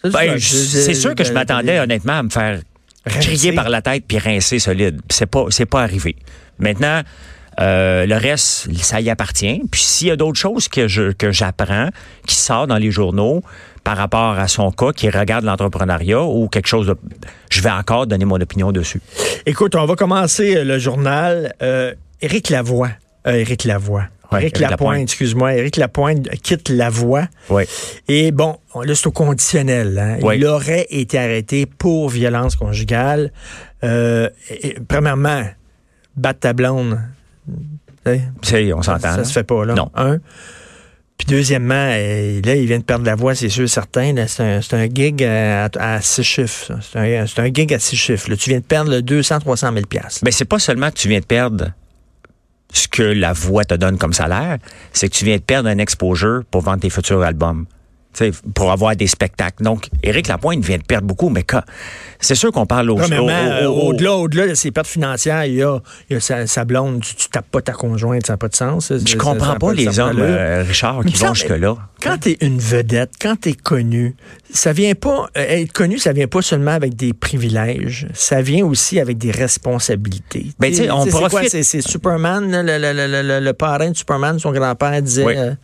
Ben, 0.05 0.39
c'est 0.39 0.95
sûr 0.95 1.15
que 1.15 1.25
je 1.25 1.29
Ben, 1.31 1.35
m'attendais 1.35 1.77
ben, 1.79 1.83
honnêtement 1.83 2.19
à 2.19 2.23
me 2.23 2.31
faire 2.31 2.61
Rincer. 3.05 3.21
crier 3.21 3.53
par 3.53 3.69
la 3.69 3.83
tête 3.83 4.05
puis 4.07 4.19
rincer 4.19 4.59
solide. 4.59 5.01
C'est 5.11 5.27
pas 5.27 5.47
c'est 5.51 5.67
pas 5.67 5.83
arrivé. 5.83 6.15
Maintenant 6.59 7.03
euh, 7.61 8.07
le 8.07 8.15
reste, 8.17 8.69
ça 8.81 9.01
y 9.01 9.11
appartient. 9.11 9.61
Puis 9.73 9.81
s'il 9.81 10.07
y 10.07 10.11
a 10.13 10.17
d'autres 10.17 10.39
choses 10.39 10.69
que 10.69 10.87
je 10.87 11.11
que 11.11 11.33
j'apprends, 11.33 11.89
qui 12.27 12.37
sortent 12.37 12.69
dans 12.69 12.77
les 12.79 12.93
journaux 12.93 13.43
par 13.89 13.97
rapport 13.97 14.39
à 14.39 14.49
son 14.49 14.71
cas, 14.71 14.93
qui 14.93 15.09
regarde 15.09 15.47
l'entrepreneuriat 15.47 16.23
ou 16.23 16.47
quelque 16.49 16.67
chose 16.67 16.89
de, 16.89 16.97
je 17.49 17.63
vais 17.63 17.71
encore 17.71 18.07
donner 18.07 18.27
mon 18.27 18.39
opinion 18.39 18.71
dessus. 18.71 19.01
Écoute, 19.47 19.75
on 19.77 19.87
va 19.87 19.97
commencer 19.97 20.59
euh, 20.59 20.65
le 20.65 20.79
journal. 20.79 21.55
Euh, 21.63 21.95
Éric 22.21 22.51
Lavoie. 22.51 22.91
Euh, 23.27 23.33
Éric 23.33 23.65
Lavoie. 23.65 24.03
Ouais, 24.31 24.43
Éric 24.43 24.57
Éric 24.61 24.71
Lapointe, 24.71 25.01
excuse-moi. 25.05 25.55
Éric 25.55 25.77
Lapointe 25.77 26.29
quitte 26.43 26.69
la 26.69 26.91
voie. 26.91 27.29
Oui. 27.49 27.63
Et 28.09 28.31
bon, 28.31 28.59
on- 28.75 28.83
là, 28.83 28.95
c'est 28.95 29.07
au 29.07 29.11
conditionnel. 29.11 29.99
hein. 29.99 30.19
Oui. 30.21 30.37
Il 30.37 30.45
aurait 30.45 30.87
été 30.91 31.19
arrêté 31.19 31.65
pour 31.65 32.11
violence 32.11 32.57
conjugale. 32.57 33.33
Euh, 33.85 34.29
et- 34.51 34.77
premièrement, 34.87 35.45
battre 36.15 36.41
ta 36.41 36.53
blonde. 36.53 36.99
On 38.05 38.83
s'entend. 38.83 38.99
Ça 39.01 39.17
là. 39.17 39.25
se 39.25 39.33
fait 39.33 39.45
pas, 39.45 39.65
là. 39.65 39.73
Non. 39.73 39.91
Un. 39.95 40.19
Puis 41.19 41.27
deuxièmement, 41.27 41.75
euh, 41.75 42.41
là, 42.45 42.55
il 42.55 42.67
vient 42.67 42.79
de 42.79 42.85
perdre 42.85 43.05
la 43.05 43.17
voix, 43.17 43.35
c'est 43.35 43.49
sûr, 43.49 43.69
certain. 43.69 44.13
là. 44.13 44.29
C'est 44.29 44.75
un, 44.75 44.87
gig 44.87 45.25
à, 45.25 45.69
à 45.79 46.01
six 46.01 46.23
chiffres. 46.23 46.73
C'est 46.81 46.99
un, 47.41 47.53
gig 47.53 47.75
à 47.75 47.79
six 47.81 47.97
chiffres. 47.97 48.31
là. 48.31 48.37
Tu 48.37 48.51
viens 48.51 48.61
de 48.61 48.65
perdre 48.65 48.91
le 48.91 49.03
200, 49.03 49.41
300 49.41 49.73
000 49.73 49.87
piastres. 49.87 50.21
Ben, 50.23 50.31
c'est 50.31 50.45
pas 50.45 50.61
seulement 50.61 50.91
que 50.91 50.97
tu 50.97 51.09
viens 51.09 51.21
de 51.21 51.25
perdre 51.25 51.73
ce 52.73 52.87
que 52.87 53.03
la 53.03 53.33
voix 53.33 53.65
te 53.65 53.75
donne 53.75 53.99
comme 53.99 54.13
salaire, 54.13 54.59
c'est 54.93 55.09
que 55.09 55.15
tu 55.15 55.25
viens 55.25 55.37
de 55.37 55.43
perdre 55.43 55.69
un 55.69 55.79
exposure 55.79 56.43
pour 56.51 56.63
vendre 56.63 56.81
tes 56.81 56.91
futurs 56.91 57.23
albums. 57.23 57.67
Pour 58.55 58.73
avoir 58.73 58.97
des 58.97 59.07
spectacles. 59.07 59.63
Donc, 59.63 59.89
Éric 60.03 60.27
Lapointe 60.27 60.65
vient 60.65 60.79
de 60.79 60.83
perdre 60.83 61.07
beaucoup, 61.07 61.29
mais 61.29 61.45
c'est 62.19 62.35
sûr 62.35 62.51
qu'on 62.51 62.67
parle 62.67 62.91
au, 62.91 62.97
au- 62.97 63.09
au- 63.69 63.69
au- 63.69 63.89
au-delà, 63.91 64.15
au-delà 64.15 64.49
de 64.49 64.55
ses 64.55 64.73
pertes 64.73 64.89
financières, 64.89 65.45
il 65.45 65.55
y 65.55 65.63
a, 65.63 65.79
il 66.11 66.15
y 66.15 66.17
a 66.17 66.21
sa, 66.21 66.47
sa 66.49 66.65
blonde, 66.65 67.01
tu, 67.03 67.15
tu 67.15 67.29
tapes 67.29 67.49
pas 67.49 67.61
ta 67.63 67.73
conjointe, 67.73 68.27
ça 68.27 68.33
n'a 68.33 68.37
pas 68.37 68.49
de 68.49 68.57
sens. 68.57 68.93
Je 68.93 69.17
comprends 69.17 69.55
pas 69.57 69.73
les 69.73 70.01
hommes, 70.01 70.19
euh, 70.19 70.65
Richard, 70.67 71.05
qui 71.05 71.15
vont 71.15 71.33
jusque-là. 71.35 71.77
Quand 72.03 72.19
tu 72.19 72.31
es 72.31 72.39
une 72.41 72.59
vedette, 72.59 73.13
quand 73.21 73.37
tu 73.41 73.51
es 73.51 73.55
connu, 73.55 74.17
ça 74.53 74.73
vient 74.73 74.95
pas 74.95 75.29
euh, 75.37 75.45
être 75.47 75.73
connu, 75.73 75.99
ça 75.99 76.13
vient 76.13 76.27
pas 76.29 76.43
seulement 76.43 76.73
avec 76.73 76.97
des 76.97 77.13
privilèges, 77.13 78.09
ça 78.15 78.43
vient 78.43 78.65
aussi 78.67 78.99
avec 78.99 79.19
des 79.19 79.31
responsabilités. 79.31 80.47
Ben, 80.59 80.73
tu 80.73 80.91
on 80.91 81.07
profite- 81.07 81.63
C'est 81.63 81.81
Superman, 81.83 82.51
le, 82.51 82.63
le- 82.79 82.93
le- 83.07 83.23
le- 83.23 83.41
le 83.45 83.53
parrain 83.53 83.91
de 83.91 83.97
Superman, 83.97 84.39
son 84.41 84.51
grand-père 84.53 85.01
disait 85.03 85.25
Oui. 85.25 85.35
euh, 85.37 85.55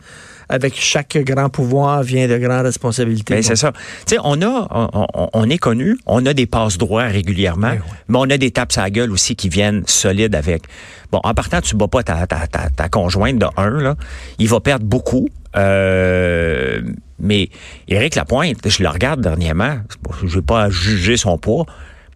avec 0.49 0.75
chaque 0.75 1.17
grand 1.17 1.49
pouvoir 1.49 2.03
vient 2.03 2.27
de 2.27 2.37
grandes 2.37 2.65
responsabilités. 2.65 3.35
Ben, 3.35 3.43
c'est 3.43 3.55
ça. 3.55 3.71
Tu 4.05 4.15
sais, 4.15 4.17
on 4.23 4.41
a, 4.41 4.89
on, 5.33 5.49
est 5.49 5.57
connu, 5.57 5.97
on 6.05 6.25
a 6.25 6.33
des 6.33 6.45
passes 6.45 6.77
droits 6.77 7.05
régulièrement, 7.05 7.69
Ben 7.69 7.81
oui. 7.85 7.97
mais 8.07 8.17
on 8.19 8.29
a 8.29 8.37
des 8.37 8.51
tapes 8.51 8.73
à 8.77 8.81
la 8.81 8.89
gueule 8.89 9.11
aussi 9.11 9.35
qui 9.35 9.49
viennent 9.49 9.83
solides 9.87 10.35
avec. 10.35 10.63
Bon, 11.11 11.19
en 11.23 11.33
partant, 11.33 11.61
tu 11.61 11.75
bats 11.75 11.87
pas 11.87 12.03
ta, 12.03 12.27
ta, 12.27 12.47
ta, 12.47 12.69
ta 12.69 12.89
conjointe 12.89 13.39
de 13.39 13.47
un, 13.57 13.81
là. 13.81 13.95
Il 14.39 14.49
va 14.49 14.59
perdre 14.59 14.85
beaucoup. 14.85 15.29
Euh, 15.55 16.81
mais 17.19 17.49
Éric 17.87 18.15
Lapointe, 18.15 18.57
je 18.67 18.83
le 18.83 18.89
regarde 18.89 19.21
dernièrement, 19.21 19.77
je 20.23 20.35
vais 20.35 20.41
pas 20.41 20.69
juger 20.69 21.15
son 21.15 21.37
poids, 21.37 21.65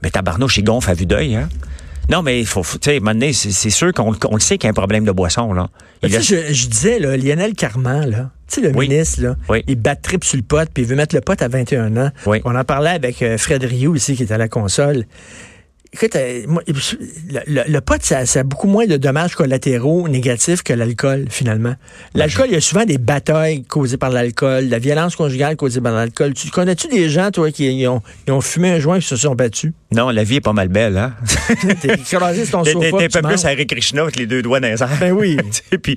mais 0.03 0.09
tabarnouche, 0.09 0.57
il 0.57 0.63
gonfle 0.63 0.89
à 0.89 0.93
vue 0.93 1.05
d'œil, 1.05 1.35
hein. 1.35 1.49
Non, 2.09 2.23
mais 2.23 2.39
il 2.39 2.47
faut, 2.47 2.63
tu 2.63 2.91
sais, 2.99 3.33
c'est 3.33 3.69
sûr 3.69 3.93
qu'on 3.93 4.15
on 4.27 4.33
le 4.33 4.39
sait 4.39 4.57
qu'il 4.57 4.65
y 4.65 4.69
a 4.69 4.71
un 4.71 4.73
problème 4.73 5.05
de 5.05 5.11
boisson, 5.11 5.53
là. 5.53 5.69
Tu 6.01 6.09
sais, 6.09 6.21
je, 6.21 6.53
je 6.53 6.67
disais, 6.67 6.99
là, 6.99 7.17
Lionel 7.17 7.53
Carman, 7.53 8.09
là, 8.09 8.29
tu 8.47 8.61
sais, 8.61 8.69
le 8.69 8.75
Oui. 8.77 8.87
ministre, 8.87 9.21
là, 9.21 9.35
Oui. 9.49 9.63
il 9.67 9.75
bat 9.75 9.95
trip 9.95 10.23
sur 10.23 10.37
le 10.37 10.43
pote, 10.43 10.69
puis 10.73 10.83
il 10.83 10.89
veut 10.89 10.95
mettre 10.95 11.13
le 11.15 11.21
pote 11.21 11.41
à 11.41 11.47
21 11.47 11.97
ans. 11.97 12.11
Oui. 12.25 12.41
On 12.45 12.55
en 12.55 12.63
parlait 12.63 12.89
avec 12.91 13.21
euh, 13.21 13.37
Fred 13.37 13.63
Rioux 13.63 13.95
ici, 13.95 14.15
qui 14.15 14.23
est 14.23 14.31
à 14.31 14.37
la 14.37 14.47
console. 14.47 15.05
Écoute, 15.91 16.15
euh, 16.15 16.43
moi, 16.47 16.61
le, 16.67 17.39
le, 17.47 17.61
le 17.67 17.81
pot, 17.81 17.99
ça, 18.03 18.27
ça 18.27 18.41
a 18.41 18.43
beaucoup 18.43 18.67
moins 18.67 18.85
de 18.85 18.95
dommages 18.95 19.33
collatéraux 19.33 20.07
négatifs 20.07 20.61
que 20.61 20.71
l'alcool, 20.71 21.25
finalement. 21.31 21.75
L'alcool, 22.13 22.45
il 22.49 22.53
y 22.53 22.57
a 22.57 22.61
souvent 22.61 22.85
des 22.85 22.99
batailles 22.99 23.63
causées 23.63 23.97
par 23.97 24.11
l'alcool, 24.11 24.65
la 24.65 24.77
violence 24.77 25.15
conjugale 25.15 25.55
causée 25.55 25.81
par 25.81 25.93
l'alcool. 25.93 26.35
Tu 26.35 26.51
connais-tu 26.51 26.89
des 26.89 27.09
gens, 27.09 27.31
toi, 27.31 27.49
qui 27.51 27.65
ils 27.65 27.87
ont, 27.87 28.03
ils 28.27 28.31
ont 28.31 28.41
fumé 28.41 28.69
un 28.69 28.79
joint 28.79 28.97
et 28.97 28.99
qui 28.99 29.07
se 29.07 29.15
sont 29.15 29.33
battus? 29.33 29.71
Non, 29.91 30.11
la 30.11 30.23
vie 30.23 30.35
est 30.35 30.41
pas 30.41 30.53
mal 30.53 30.67
belle, 30.67 30.95
hein? 30.95 31.13
T'es 31.81 31.95
écrasé 31.95 32.45
sur 32.45 32.59
ton 32.59 32.65
sofa. 32.65 32.97
t'es 32.99 33.09
peu 33.09 33.21
plus 33.27 33.43
à 33.45 33.55
Krishna 33.65 34.03
avec 34.03 34.15
les 34.17 34.27
deux 34.27 34.43
doigts 34.43 34.59
dans 34.59 34.67
les 34.67 34.83
airs. 34.83 34.89
Ben 34.99 35.11
oui. 35.11 35.37
Puis, 35.81 35.95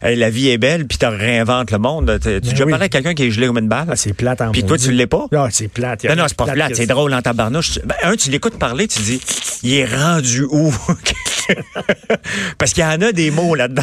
hey, 0.00 0.14
la 0.14 0.30
vie 0.30 0.50
est 0.50 0.58
belle, 0.58 0.86
puis 0.86 0.96
tu 0.96 1.06
réinventes 1.06 1.72
le 1.72 1.78
monde. 1.78 2.20
Tu 2.22 2.40
déjà 2.40 2.64
oui. 2.64 2.70
parlé 2.70 2.84
à 2.84 2.88
quelqu'un 2.88 3.14
qui 3.14 3.24
est 3.24 3.30
gelé 3.32 3.48
comme 3.48 3.58
une 3.58 3.68
balle? 3.68 3.88
Ah, 3.90 3.96
c'est 3.96 4.12
plate 4.12 4.40
en 4.42 4.52
Puis 4.52 4.62
toi, 4.62 4.72
maudit. 4.72 4.84
tu 4.84 4.92
l'es 4.92 5.08
pas? 5.08 5.26
Non, 5.32 5.48
c'est 5.50 5.66
plate. 5.66 6.04
Non, 6.04 6.14
non, 6.14 6.24
c'est 6.28 6.36
pas 6.36 6.46
plate, 6.46 6.76
c'est 6.76 6.86
drôle 6.86 7.12
en 7.12 7.22
tabarnouche. 7.22 7.80
Ben, 7.84 7.96
un, 8.04 8.14
tu 8.14 8.30
l'écoutes 8.30 8.56
parler, 8.56 8.86
tu 8.86 9.00
dis, 9.00 9.20
il 9.62 9.74
est 9.74 9.84
rendu 9.86 10.42
où? 10.50 10.72
Parce 12.58 12.72
qu'il 12.72 12.82
y 12.82 12.86
en 12.86 13.00
a 13.02 13.12
des 13.12 13.30
mots 13.30 13.54
là-dedans. 13.54 13.82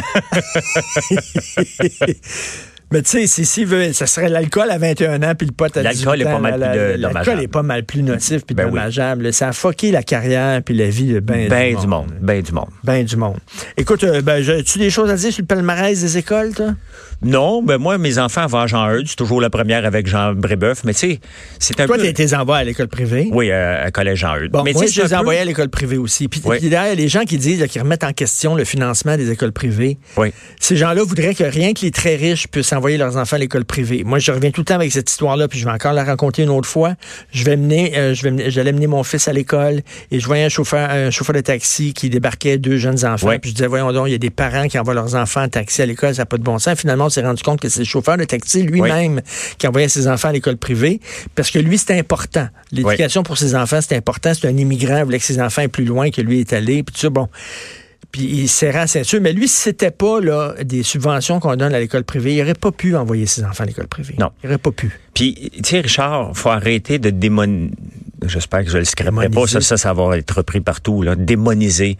Mais 2.90 3.00
tu 3.00 3.26
sais, 3.26 3.44
si, 3.46 3.64
veut, 3.64 3.94
ça 3.94 4.06
serait 4.06 4.28
l'alcool 4.28 4.70
à 4.70 4.76
21 4.76 5.22
ans, 5.22 5.34
puis 5.34 5.46
le 5.46 5.54
pote 5.54 5.74
à 5.78 5.82
L'alcool 5.82 6.18
18 6.18 6.20
est 6.20 6.24
pas 6.24 6.34
ans, 6.36 6.40
mal 6.40 6.60
la- 6.60 6.68
plus 6.92 6.96
L'alcool 7.00 7.40
est 7.40 7.48
pas 7.48 7.62
mal 7.62 7.84
plus 7.84 8.02
nocif 8.02 8.42
puis 8.44 8.54
Ben 8.54 8.64
oui. 8.66 8.72
dommageable. 8.72 9.32
Ça 9.32 9.48
a 9.48 9.52
fucké 9.54 9.90
la 9.90 10.02
carrière 10.02 10.60
puis 10.62 10.74
la 10.76 10.90
vie 10.90 11.06
de 11.06 11.20
ben, 11.20 11.48
Ben 11.48 11.74
du 11.74 11.86
monde, 11.86 12.12
ben 12.20 12.42
du 12.42 12.52
monde. 12.52 12.68
Ben 12.84 13.02
du 13.02 13.16
monde. 13.16 13.38
Écoute, 13.78 14.04
euh, 14.04 14.20
ben, 14.20 14.46
as-tu 14.46 14.78
des 14.78 14.90
choses 14.90 15.08
à 15.10 15.14
dire 15.16 15.32
sur 15.32 15.40
le 15.40 15.46
palmarès 15.46 15.98
des 16.02 16.18
écoles, 16.18 16.52
toi? 16.54 16.74
Non, 17.24 17.62
ben 17.62 17.78
moi, 17.78 17.98
mes 17.98 18.18
enfants 18.18 18.46
vont 18.46 18.58
à 18.58 18.66
Jean 18.66 18.90
Eudes, 18.90 19.06
c'est 19.08 19.16
toujours 19.16 19.40
la 19.40 19.50
première 19.50 19.84
avec 19.84 20.06
Jean 20.06 20.34
Brébeuf, 20.34 20.82
mais 20.84 20.92
tu 20.92 20.98
sais, 21.12 21.20
c'est 21.58 21.78
un 21.80 21.86
Toi, 21.86 21.96
peu... 21.96 22.02
t'es 22.02 22.12
tes 22.12 22.34
envois 22.34 22.56
à 22.58 22.64
l'école 22.64 22.88
privée? 22.88 23.28
Oui, 23.32 23.50
euh, 23.50 23.86
à 23.86 23.90
Collège 23.90 24.18
Jean 24.20 24.36
Eudes. 24.36 24.50
Bon, 24.50 24.62
mais 24.64 24.72
moi, 24.72 24.82
tu 24.82 24.88
sais, 24.88 24.94
je 24.94 25.02
les 25.02 25.08
peu- 25.08 25.16
envoyés 25.16 25.40
à 25.40 25.44
l'école 25.44 25.68
privée 25.68 25.98
aussi. 25.98 26.26
Puis, 26.28 26.40
Oui. 26.44 26.58
puis 26.58 26.68
derrière, 26.68 26.94
les 26.96 27.08
gens 27.08 27.22
qui 27.24 27.38
disent, 27.38 27.64
qui 27.68 27.78
remettent 27.78 28.04
en 28.04 28.12
question 28.12 28.54
le 28.56 28.64
financement 28.64 29.16
des 29.16 29.30
écoles 29.30 29.52
privées, 29.52 29.98
Oui. 30.16 30.32
ces 30.60 30.76
gens-là 30.76 31.02
voudraient 31.04 31.34
que 31.34 31.44
rien 31.44 31.72
que 31.74 31.82
les 31.82 31.90
très 31.92 32.16
riches 32.16 32.48
puissent 32.48 32.72
envoyer 32.72 32.98
leurs 32.98 33.16
enfants 33.16 33.36
à 33.36 33.38
l'école 33.38 33.64
privée. 33.64 34.02
Moi, 34.04 34.18
je 34.18 34.32
reviens 34.32 34.50
tout 34.50 34.62
le 34.62 34.64
temps 34.66 34.74
avec 34.74 34.90
cette 34.90 35.08
histoire-là, 35.10 35.46
puis 35.48 35.58
je 35.60 35.64
vais 35.64 35.70
encore 35.70 35.92
la 35.92 36.04
raconter 36.04 36.42
une 36.42 36.50
autre 36.50 36.68
fois. 36.68 36.94
Je 37.32 37.44
vais 37.44 37.56
mener, 37.56 37.96
euh, 37.96 38.14
je 38.14 38.28
vais, 38.28 38.50
j'allais 38.50 38.72
mener 38.72 38.88
mon 38.88 39.04
fils 39.04 39.28
à 39.28 39.32
l'école 39.32 39.82
et 40.10 40.18
je 40.18 40.26
voyais 40.26 40.44
un 40.44 40.48
chauffeur, 40.48 40.90
un 40.90 41.10
chauffeur 41.10 41.36
de 41.36 41.40
taxi 41.40 41.94
qui 41.94 42.10
débarquait 42.10 42.58
deux 42.58 42.78
jeunes 42.78 43.04
enfants. 43.04 43.28
Ouais. 43.28 43.38
Puis 43.38 43.50
je 43.50 43.54
disais, 43.54 43.68
voyons 43.68 43.92
donc, 43.92 44.08
il 44.08 44.12
y 44.12 44.16
a 44.16 44.18
des 44.18 44.30
parents 44.30 44.66
qui 44.66 44.78
envoient 44.78 44.94
leurs 44.94 45.14
enfants 45.14 45.42
en 45.44 45.48
taxi 45.48 45.82
à 45.82 45.86
l'école, 45.86 46.14
ça 46.14 46.22
n'a 46.22 46.26
pas 46.26 46.36
de 46.38 46.42
bon 46.42 46.58
sens. 46.58 46.76
Finalement, 46.78 47.08
s'est 47.12 47.22
rendu 47.22 47.42
compte 47.42 47.60
que 47.60 47.68
c'est 47.68 47.80
le 47.80 47.86
chauffeur 47.86 48.16
de 48.16 48.24
taxi 48.24 48.62
lui-même 48.62 49.20
qui 49.58 49.66
envoyait 49.66 49.88
ses 49.88 50.08
enfants 50.08 50.28
à 50.28 50.32
l'école 50.32 50.56
privée 50.56 51.00
parce 51.34 51.50
que 51.50 51.58
lui, 51.58 51.78
c'était 51.78 51.98
important. 51.98 52.48
L'éducation 52.70 53.22
pour 53.22 53.38
ses 53.38 53.54
enfants, 53.54 53.80
c'était 53.80 53.96
important. 53.96 54.32
C'est 54.34 54.48
un 54.48 54.56
immigrant, 54.56 54.98
il 54.98 55.04
voulait 55.04 55.18
que 55.18 55.24
ses 55.24 55.40
enfants 55.40 55.62
aient 55.62 55.68
plus 55.68 55.84
loin 55.84 56.10
que 56.10 56.20
lui 56.20 56.40
est 56.40 56.52
allé, 56.52 56.82
puis 56.82 56.94
tout 56.94 57.00
ça. 57.00 57.10
Bon 57.10 57.28
puis 58.12 58.24
il 58.24 58.48
serrait 58.48 58.80
à 58.80 58.86
ceinture. 58.86 59.20
Mais 59.20 59.32
lui, 59.32 59.48
si 59.48 59.56
c'était 59.56 59.90
pas 59.90 60.20
là, 60.20 60.54
des 60.62 60.82
subventions 60.82 61.40
qu'on 61.40 61.56
donne 61.56 61.74
à 61.74 61.80
l'école 61.80 62.04
privée, 62.04 62.34
il 62.34 62.38
n'aurait 62.38 62.54
pas 62.54 62.70
pu 62.70 62.94
envoyer 62.94 63.26
ses 63.26 63.42
enfants 63.42 63.64
à 63.64 63.66
l'école 63.66 63.88
privée. 63.88 64.14
Non. 64.18 64.30
Il 64.42 64.46
n'aurait 64.46 64.58
pas 64.58 64.70
pu. 64.70 65.00
Puis, 65.14 65.50
tu 65.54 65.60
sais, 65.64 65.80
Richard, 65.80 66.36
faut 66.36 66.50
arrêter 66.50 66.98
de 66.98 67.10
démoniser. 67.10 67.72
J'espère 68.26 68.64
que 68.64 68.70
je 68.70 68.78
le 68.78 68.84
scripterai 68.84 69.28
pas, 69.28 69.46
ça, 69.46 69.60
ça, 69.60 69.76
ça 69.76 69.92
va 69.92 70.16
être 70.16 70.30
repris 70.30 70.60
partout, 70.60 71.02
là. 71.02 71.14
Démoniser 71.16 71.98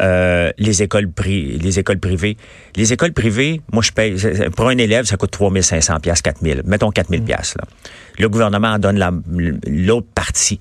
euh, 0.00 0.50
les 0.58 0.82
écoles 0.82 1.10
pri 1.10 1.58
les 1.58 1.78
écoles 1.78 1.98
privées. 1.98 2.36
Les 2.76 2.92
écoles 2.92 3.12
privées, 3.12 3.60
moi, 3.72 3.82
je 3.82 3.92
paye, 3.92 4.16
pour 4.56 4.68
un 4.68 4.78
élève, 4.78 5.04
ça 5.04 5.16
coûte 5.16 5.30
3500 5.30 6.00
pièces 6.00 6.22
4000. 6.22 6.62
Mettons 6.64 6.90
4000 6.90 7.22
pièces 7.22 7.54
là. 7.58 7.64
Le 8.18 8.28
gouvernement 8.28 8.72
en 8.72 8.78
donne 8.78 9.22
l'autre 9.66 10.06
partie. 10.14 10.58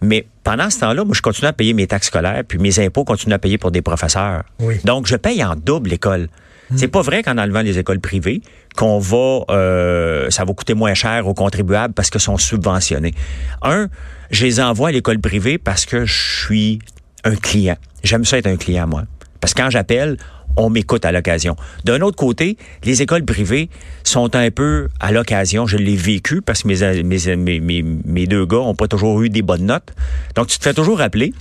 Mais 0.00 0.26
pendant 0.42 0.68
ce 0.68 0.80
temps-là, 0.80 1.04
moi, 1.04 1.14
je 1.14 1.22
continue 1.22 1.48
à 1.48 1.52
payer 1.52 1.74
mes 1.74 1.86
taxes 1.86 2.08
scolaires, 2.08 2.42
puis 2.46 2.58
mes 2.58 2.78
impôts 2.80 3.04
continuent 3.04 3.34
à 3.34 3.38
payer 3.38 3.56
pour 3.56 3.70
des 3.70 3.82
professeurs. 3.82 4.42
Donc, 4.84 5.06
je 5.06 5.16
paye 5.16 5.42
en 5.44 5.54
double 5.54 5.90
l'école. 5.90 6.28
Hmm. 6.72 6.78
C'est 6.78 6.88
pas 6.88 7.02
vrai 7.02 7.22
qu'en 7.22 7.38
enlevant 7.38 7.60
les 7.60 7.78
écoles 7.78 8.00
privées, 8.00 8.40
qu'on 8.76 8.98
va, 8.98 9.44
euh, 9.50 10.30
ça 10.30 10.44
va 10.44 10.54
coûter 10.54 10.74
moins 10.74 10.94
cher 10.94 11.26
aux 11.26 11.34
contribuables 11.34 11.94
parce 11.94 12.10
que 12.10 12.18
sont 12.18 12.38
subventionnés. 12.38 13.14
Un, 13.62 13.88
je 14.30 14.46
les 14.46 14.60
envoie 14.60 14.88
à 14.88 14.92
l'école 14.92 15.18
privée 15.20 15.58
parce 15.58 15.84
que 15.84 16.06
je 16.06 16.44
suis 16.44 16.78
un 17.24 17.36
client. 17.36 17.76
J'aime 18.02 18.24
ça 18.24 18.38
être 18.38 18.46
un 18.46 18.56
client, 18.56 18.86
moi. 18.86 19.02
Parce 19.40 19.54
que 19.54 19.62
quand 19.62 19.70
j'appelle, 19.70 20.16
on 20.56 20.70
m'écoute 20.70 21.04
à 21.04 21.12
l'occasion. 21.12 21.56
D'un 21.84 22.00
autre 22.00 22.16
côté, 22.16 22.56
les 22.84 23.02
écoles 23.02 23.24
privées 23.24 23.68
sont 24.04 24.34
un 24.34 24.50
peu 24.50 24.88
à 25.00 25.12
l'occasion. 25.12 25.66
Je 25.66 25.76
l'ai 25.76 25.96
vécu 25.96 26.42
parce 26.42 26.62
que 26.62 26.68
mes, 26.68 27.82
mes, 28.04 28.26
deux 28.26 28.46
gars 28.46 28.58
ont 28.58 28.74
pas 28.74 28.88
toujours 28.88 29.22
eu 29.22 29.30
des 29.30 29.42
bonnes 29.42 29.66
notes. 29.66 29.92
Donc, 30.34 30.48
tu 30.48 30.58
te 30.58 30.64
fais 30.64 30.74
toujours 30.74 30.98
rappeler. 30.98 31.32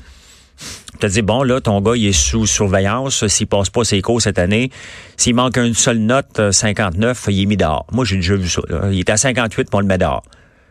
Tu 0.94 0.98
te 1.00 1.06
dis, 1.08 1.22
bon, 1.22 1.44
là, 1.44 1.62
ton 1.62 1.82
gars, 1.82 1.94
il 1.96 2.06
est 2.08 2.12
sous 2.12 2.46
surveillance. 2.46 3.26
S'il 3.28 3.48
passe 3.48 3.70
pas 3.70 3.84
ses 3.84 4.02
cours 4.02 4.22
cette 4.22 4.40
année, 4.40 4.72
s'il 5.18 5.36
manque 5.36 5.58
une 5.58 5.74
seule 5.74 6.00
note, 6.00 6.52
59, 6.52 7.28
euh, 7.28 7.32
il 7.32 7.42
est 7.42 7.46
mis 7.46 7.58
dehors. 7.58 7.86
Moi, 7.92 8.06
j'ai 8.06 8.18
déjà 8.18 8.36
vu 8.36 8.48
ça. 8.48 8.62
Il 8.92 9.00
est 9.00 9.10
à 9.10 9.18
58, 9.18 9.70
on 9.74 9.80
le 9.80 9.86
met 9.86 9.98
dehors. 9.98 10.24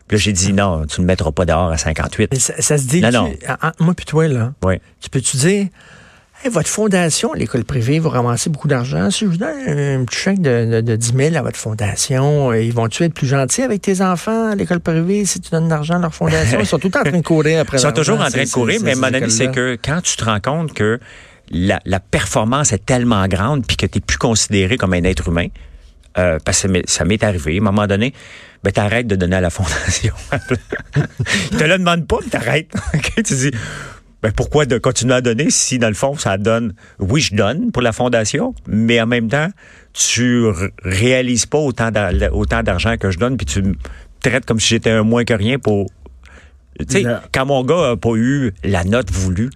Puis 0.07 0.17
là, 0.17 0.23
j'ai 0.23 0.33
dit, 0.33 0.53
non, 0.53 0.87
tu 0.87 1.01
ne 1.01 1.05
le 1.05 1.07
mettras 1.07 1.33
pas 1.33 1.45
dehors 1.45 1.71
à 1.71 1.77
58. 1.77 2.37
ça, 2.39 2.79
se 2.79 2.85
dit, 2.85 3.01
non, 3.01 3.33
moi 3.79 3.95
puis 3.95 4.05
toi, 4.05 4.27
là, 4.29 4.53
oui. 4.65 4.77
tu 5.01 5.09
peux-tu 5.09 5.37
dire, 5.37 5.67
votre 6.49 6.69
fondation, 6.69 7.33
l'école 7.35 7.65
privée, 7.65 7.99
vous 7.99 8.09
ramassez 8.09 8.49
beaucoup 8.49 8.69
d'argent. 8.69 9.11
Si 9.11 9.25
je 9.25 9.31
vous 9.31 9.37
donne 9.37 9.59
un 9.69 10.05
petit 10.05 10.19
chèque 10.19 10.41
de, 10.41 10.81
de, 10.81 10.97
10 10.97 11.13
000 11.15 11.37
à 11.37 11.43
votre 11.43 11.59
fondation, 11.59 12.51
euh, 12.51 12.63
ils 12.63 12.73
vont-tu 12.73 13.05
être 13.05 13.13
plus 13.13 13.27
gentils 13.27 13.63
avec 13.63 13.83
tes 13.83 14.01
enfants 14.01 14.51
à 14.51 14.55
l'école 14.55 14.81
privée 14.81 15.25
si 15.27 15.41
tu 15.41 15.51
donnes 15.51 15.67
de 15.67 15.71
l'argent 15.71 15.97
à 15.97 15.99
leur 15.99 16.15
fondation? 16.15 16.59
Ils 16.61 16.67
sont 16.67 16.79
tout 16.79 16.89
le 16.89 16.93
temps 16.93 17.01
en 17.01 17.05
train 17.05 17.19
de 17.19 17.23
courir 17.23 17.61
après 17.61 17.77
Ils 17.77 17.81
sont 17.81 17.93
toujours 17.93 18.21
en 18.21 18.31
train 18.31 18.45
de 18.45 18.51
courir, 18.51 18.81
mais 18.83 18.95
mon 18.95 19.13
avis, 19.13 19.31
c'est 19.31 19.51
que 19.51 19.77
quand 19.85 20.01
tu 20.03 20.17
te 20.17 20.25
rends 20.25 20.41
compte 20.41 20.73
que 20.73 20.99
la, 21.51 21.81
la 21.85 22.01
performance 22.01 22.73
est 22.73 22.87
tellement 22.87 23.27
grande 23.27 23.67
puis 23.67 23.77
que 23.77 23.87
tu 23.87 23.99
n'es 23.99 24.05
plus 24.07 24.19
considéré 24.19 24.77
comme 24.77 24.95
un 24.95 25.05
être 25.05 25.29
humain, 25.29 25.49
euh, 26.19 26.39
parce 26.45 26.63
que 26.63 26.83
ça 26.87 27.05
m'est 27.05 27.23
arrivé, 27.23 27.57
à 27.57 27.61
un 27.61 27.65
moment 27.65 27.87
donné, 27.87 28.13
ben 28.65 28.73
t'arrêtes 28.73 29.07
de 29.07 29.15
donner 29.17 29.37
à 29.37 29.41
la 29.41 29.51
fondation. 29.51 30.13
Ils 31.53 31.57
te 31.57 31.65
le 31.65 31.79
demandent 31.79 32.07
pas, 32.07 32.19
mais 32.23 32.31
t'arrêtes. 32.31 32.73
tu 33.17 33.23
dis, 33.23 33.51
ben 34.23 34.33
pourquoi 34.33 34.67
de 34.67 34.79
continuer 34.79 35.15
à 35.15 35.21
donner 35.21 35.51
si, 35.51 35.79
dans 35.79 35.89
le 35.89 35.95
fond, 35.95 36.17
ça 36.17 36.37
donne... 36.37 36.75
Oui, 36.99 37.21
je 37.21 37.35
donne 37.35 37.73
pour 37.73 37.83
la 37.83 37.93
fondation, 37.93 38.55
mais 38.67 39.01
en 39.01 39.07
même 39.07 39.29
temps, 39.29 39.49
tu 39.93 40.45
réalises 40.83 41.47
pas 41.47 41.59
autant 41.59 41.91
d'argent 41.91 42.97
que 42.99 43.11
je 43.11 43.19
donne, 43.19 43.37
puis 43.37 43.47
tu 43.47 43.63
me 43.63 43.75
traites 44.21 44.45
comme 44.45 44.61
si 44.61 44.69
j'étais 44.69 44.91
un 44.91 45.03
moins 45.03 45.25
que 45.25 45.35
rien 45.35 45.59
pour... 45.59 45.87
Tu 46.79 47.03
sais, 47.03 47.05
quand 47.33 47.47
mon 47.47 47.65
gars 47.65 47.91
a 47.91 47.97
pas 47.97 48.15
eu 48.15 48.53
la 48.63 48.85
note 48.85 49.11
voulue, 49.11 49.51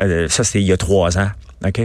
euh, 0.00 0.28
ça, 0.28 0.44
c'était 0.44 0.60
il 0.60 0.66
y 0.66 0.72
a 0.72 0.76
trois 0.76 1.18
ans, 1.18 1.30
OK? 1.64 1.80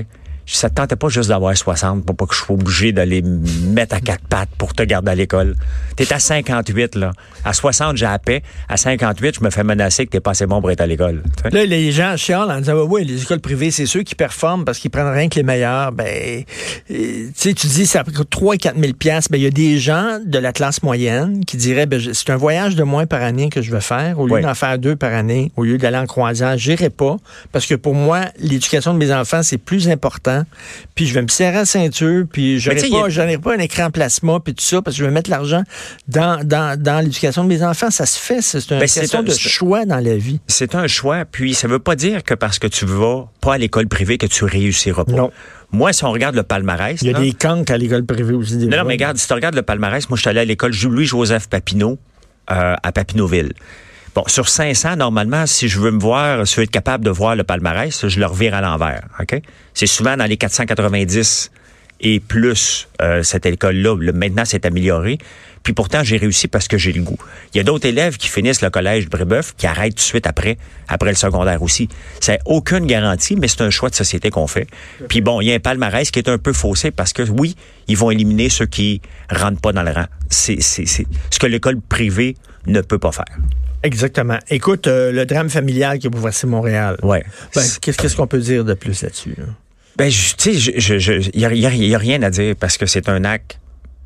Ça 0.46 0.70
te 0.70 0.76
tentait 0.76 0.96
pas 0.96 1.10
juste 1.10 1.30
d'avoir 1.30 1.56
60 1.56 2.06
pour 2.06 2.16
pas 2.16 2.26
que 2.26 2.36
je 2.36 2.40
sois 2.40 2.56
obligé 2.56 2.92
d'aller 2.92 3.22
mettre 3.22 3.96
à 3.96 4.00
quatre 4.00 4.26
pattes 4.28 4.50
pour 4.58 4.74
te 4.74 4.84
garder 4.84 5.12
à 5.12 5.16
l'école. 5.16 5.56
T'es 5.96 6.12
à 6.12 6.20
58, 6.20 6.96
là. 6.96 7.12
À 7.46 7.54
60, 7.54 7.98
j'ai 7.98 8.06
la 8.06 8.20
paix. 8.20 8.44
À 8.68 8.78
58, 8.78 9.36
je 9.40 9.44
me 9.44 9.50
fais 9.50 9.64
menacer 9.64 10.06
que 10.06 10.12
t'es 10.12 10.20
pas 10.20 10.32
assez 10.32 10.46
bon 10.46 10.60
pour 10.60 10.72
être 10.72 10.82
à 10.82 10.88
l'école. 10.88 11.24
Là, 11.52 11.66
les 11.66 11.92
gens 11.92 12.18
chialent 12.18 12.52
en 12.52 12.60
disant, 12.60 12.82
oui, 12.84 13.06
les 13.06 13.22
écoles 13.22 13.40
privées, 13.40 13.72
c'est 13.72 13.86
ceux 13.86 14.04
qui 14.04 14.16
performent 14.16 14.66
parce 14.66 14.80
qu'ils 14.80 14.92
prennent 14.92 15.08
rien 15.08 15.30
que 15.30 15.36
les 15.36 15.44
meilleurs. 15.44 15.92
Ben, 15.92 16.06
euh, 16.06 16.44
tu 16.90 17.32
sais, 17.36 17.54
tu 17.54 17.68
dis, 17.68 17.86
ça 17.86 18.04
coûte 18.04 18.30
3 18.30 18.58
4 18.58 18.78
000 18.78 18.94
piastres. 18.94 19.32
Ben, 19.32 19.38
il 19.38 19.44
y 19.44 19.48
a 19.48 19.52
des 19.52 19.78
gens 19.78 20.20
de 20.26 20.40
la 20.40 20.52
classe 20.52 20.84
moyenne 20.84 21.46
qui 21.46 21.58
diraient, 21.58 21.86
ben, 21.86 22.02
c'est 22.14 22.30
un 22.30 22.38
voyage 22.38 22.76
de 22.76 22.84
moins 22.84 23.06
par 23.06 23.22
année 23.22 23.50
que 23.50 23.62
je 23.62 23.72
veux 23.72 23.80
faire. 23.80 24.20
Au 24.20 24.28
lieu 24.28 24.42
d'en 24.42 24.56
faire 24.56 24.78
deux 24.78 24.96
par 24.96 25.14
année, 25.14 25.52
au 25.56 25.64
lieu 25.64 25.78
d'aller 25.78 25.98
en 25.98 26.06
croisant, 26.06 26.58
j'irai 26.58 26.90
pas. 26.90 27.18
Parce 27.52 27.66
que 27.66 27.76
pour 27.76 27.96
moi, 27.96 28.22
l'éducation 28.40 28.94
de 28.94 29.00
mes 29.00 29.14
enfants, 29.14 29.44
c'est 29.44 29.58
plus 29.58 29.90
important 29.90 30.33
puis 30.96 31.08
je 31.08 31.14
vais 31.14 31.22
me 31.22 31.28
serrer 31.28 31.56
la 31.56 31.66
ceinture, 31.66 32.26
puis 32.32 32.60
je 32.60 32.72
n'aurai 32.72 33.38
pas, 33.38 33.50
pas 33.50 33.56
un 33.56 33.60
écran 33.60 33.92
plasma, 33.92 34.40
puis 34.40 34.54
tout 34.54 34.64
ça, 34.64 34.82
parce 34.82 34.96
que 34.96 35.00
je 35.00 35.06
vais 35.06 35.12
mettre 35.12 35.30
l'argent 35.30 35.64
dans, 36.08 36.46
dans, 36.46 37.04
l'éducation 37.04 37.44
de 37.44 37.50
mes 37.50 37.64
enfants. 37.64 37.92
Ça 37.92 38.06
se 38.06 38.20
fait, 38.20 38.42
c'est 38.42 38.68
ben, 38.70 38.80
question 38.82 39.24
de 39.24 39.32
choix 39.32 39.86
dans 39.86 40.00
la 40.00 40.16
vie. 40.16 40.40
C'est 40.48 40.76
un 40.76 40.88
choix, 40.88 41.26
puis 41.26 41.54
ça 41.54 41.68
veut 41.68 41.80
pas 41.80 41.96
dire 41.96 42.24
que 42.24 42.34
parce 42.34 42.60
que 42.60 42.68
tu 42.68 42.86
vas 42.86 43.28
pas 43.42 43.56
à 43.56 43.58
l'école 43.58 43.88
privée 43.88 44.18
que 44.18 44.28
tu 44.28 44.46
réussiras 44.46 45.06
pas. 45.06 45.12
Non. 45.12 45.32
Moi, 45.72 45.92
si 45.92 46.06
on 46.06 46.12
regarde 46.12 46.36
le 46.36 46.44
palmarès... 46.44 47.02
Il 47.02 47.08
y 47.12 47.16
a 47.16 47.20
des 47.20 47.34
cancres 47.34 47.74
à 47.74 47.78
l'école 47.78 48.06
privée 48.06 48.34
aussi. 48.34 48.58
non, 48.58 48.78
non, 48.78 48.84
mais 48.86 48.94
regarde, 48.94 49.18
si 49.18 49.28
tu 49.28 49.34
regardes 49.34 49.56
le 49.56 49.64
palmarès, 49.64 50.08
moi, 50.08 50.18
je 50.18 50.22
suis 50.22 50.30
allé 50.30 50.40
à 50.40 50.46
l'école 50.46 50.72
Louis-Joseph 50.72 51.50
Papineau 51.50 51.98
euh, 52.52 52.76
à 52.82 52.92
Papineauville. 52.92 53.54
Bon, 54.16 54.24
sur 54.28 54.48
500, 54.48 54.98
normalement, 54.98 55.48
si 55.48 55.68
je 55.68 55.80
veux 55.80 55.90
me 55.90 56.00
voir, 56.00 56.46
si 56.46 56.54
je 56.54 56.60
veux 56.60 56.64
être 56.66 56.72
capable 56.72 57.04
de 57.04 57.10
voir 57.10 57.36
le 57.36 57.44
palmarès, 57.44 58.08
je 58.08 58.20
le 58.20 58.26
revire 58.28 58.54
à 58.54 58.62
l'envers. 58.62 59.02
C'est 59.74 59.88
souvent 59.88 60.16
dans 60.16 60.26
les 60.26 60.38
490 60.38 61.50
et 62.02 62.20
plus 62.20 62.88
euh, 63.02 63.24
cette 63.24 63.48
école-là. 63.48 63.96
Maintenant, 64.14 64.44
c'est 64.46 64.68
amélioré. 64.68 65.18
Puis 65.64 65.74
pourtant, 65.74 66.04
j'ai 66.04 66.18
réussi 66.18 66.48
parce 66.48 66.68
que 66.68 66.78
j'ai 66.78 66.92
le 66.92 67.02
goût. 67.02 67.18
Il 67.54 67.58
y 67.58 67.62
a 67.62 67.64
d'autres 67.64 67.88
élèves 67.88 68.18
qui 68.18 68.28
finissent 68.28 68.62
le 68.62 68.70
collège 68.70 69.06
de 69.06 69.10
Brébeuf 69.10 69.56
qui 69.56 69.66
arrêtent 69.66 69.96
tout 69.96 70.00
de 70.00 70.02
suite 70.02 70.28
après, 70.28 70.58
après 70.90 71.10
le 71.10 71.16
secondaire 71.16 71.64
aussi. 71.64 71.88
C'est 72.20 72.40
aucune 72.46 72.86
garantie, 72.86 73.36
mais 73.36 73.48
c'est 73.48 73.62
un 73.62 73.70
choix 73.72 73.90
de 73.90 73.96
société 73.96 74.30
qu'on 74.30 74.48
fait. 74.48 74.68
Puis 75.08 75.22
bon, 75.22 75.42
il 75.42 75.48
y 75.48 75.52
a 75.54 75.56
un 75.56 75.60
palmarès 75.60 76.12
qui 76.12 76.20
est 76.20 76.30
un 76.30 76.38
peu 76.38 76.54
faussé 76.54 76.92
parce 76.92 77.14
que 77.14 77.24
oui, 77.24 77.56
ils 77.88 77.98
vont 77.98 78.12
éliminer 78.12 78.50
ceux 78.50 78.66
qui 78.68 79.02
rentrent 79.32 79.62
pas 79.62 79.72
dans 79.72 79.84
le 79.84 79.92
rang. 79.92 80.06
C'est 80.30 80.60
ce 80.60 81.40
que 81.40 81.48
l'école 81.48 81.80
privée 81.82 82.36
ne 82.68 82.82
peut 82.82 83.00
pas 83.00 83.14
faire. 83.14 83.38
Exactement. 83.84 84.40
Écoute, 84.50 84.88
euh, 84.88 85.12
le 85.12 85.26
drame 85.26 85.50
familial 85.50 86.00
qui 86.00 86.08
a 86.08 86.10
bouleversé 86.10 86.48
Montréal. 86.48 86.98
Ouais. 87.04 87.24
Ben, 87.54 87.64
qu'est-ce 87.82 88.16
qu'on 88.16 88.28
peut 88.28 88.40
dire 88.40 88.64
de 88.64 88.74
plus 88.74 89.02
là-dessus? 89.04 89.36
Ben, 89.98 90.10
tu 90.10 90.54
sais, 90.54 90.54
il 90.54 91.40
y 91.40 91.46
a, 91.46 91.54
y 91.54 91.96
a 91.96 91.98
rien 91.98 92.22
à 92.24 92.30
dire 92.30 92.56
parce 92.58 92.78
que 92.78 92.86
c'est 92.86 93.10
un 93.10 93.26
acte 93.26 93.60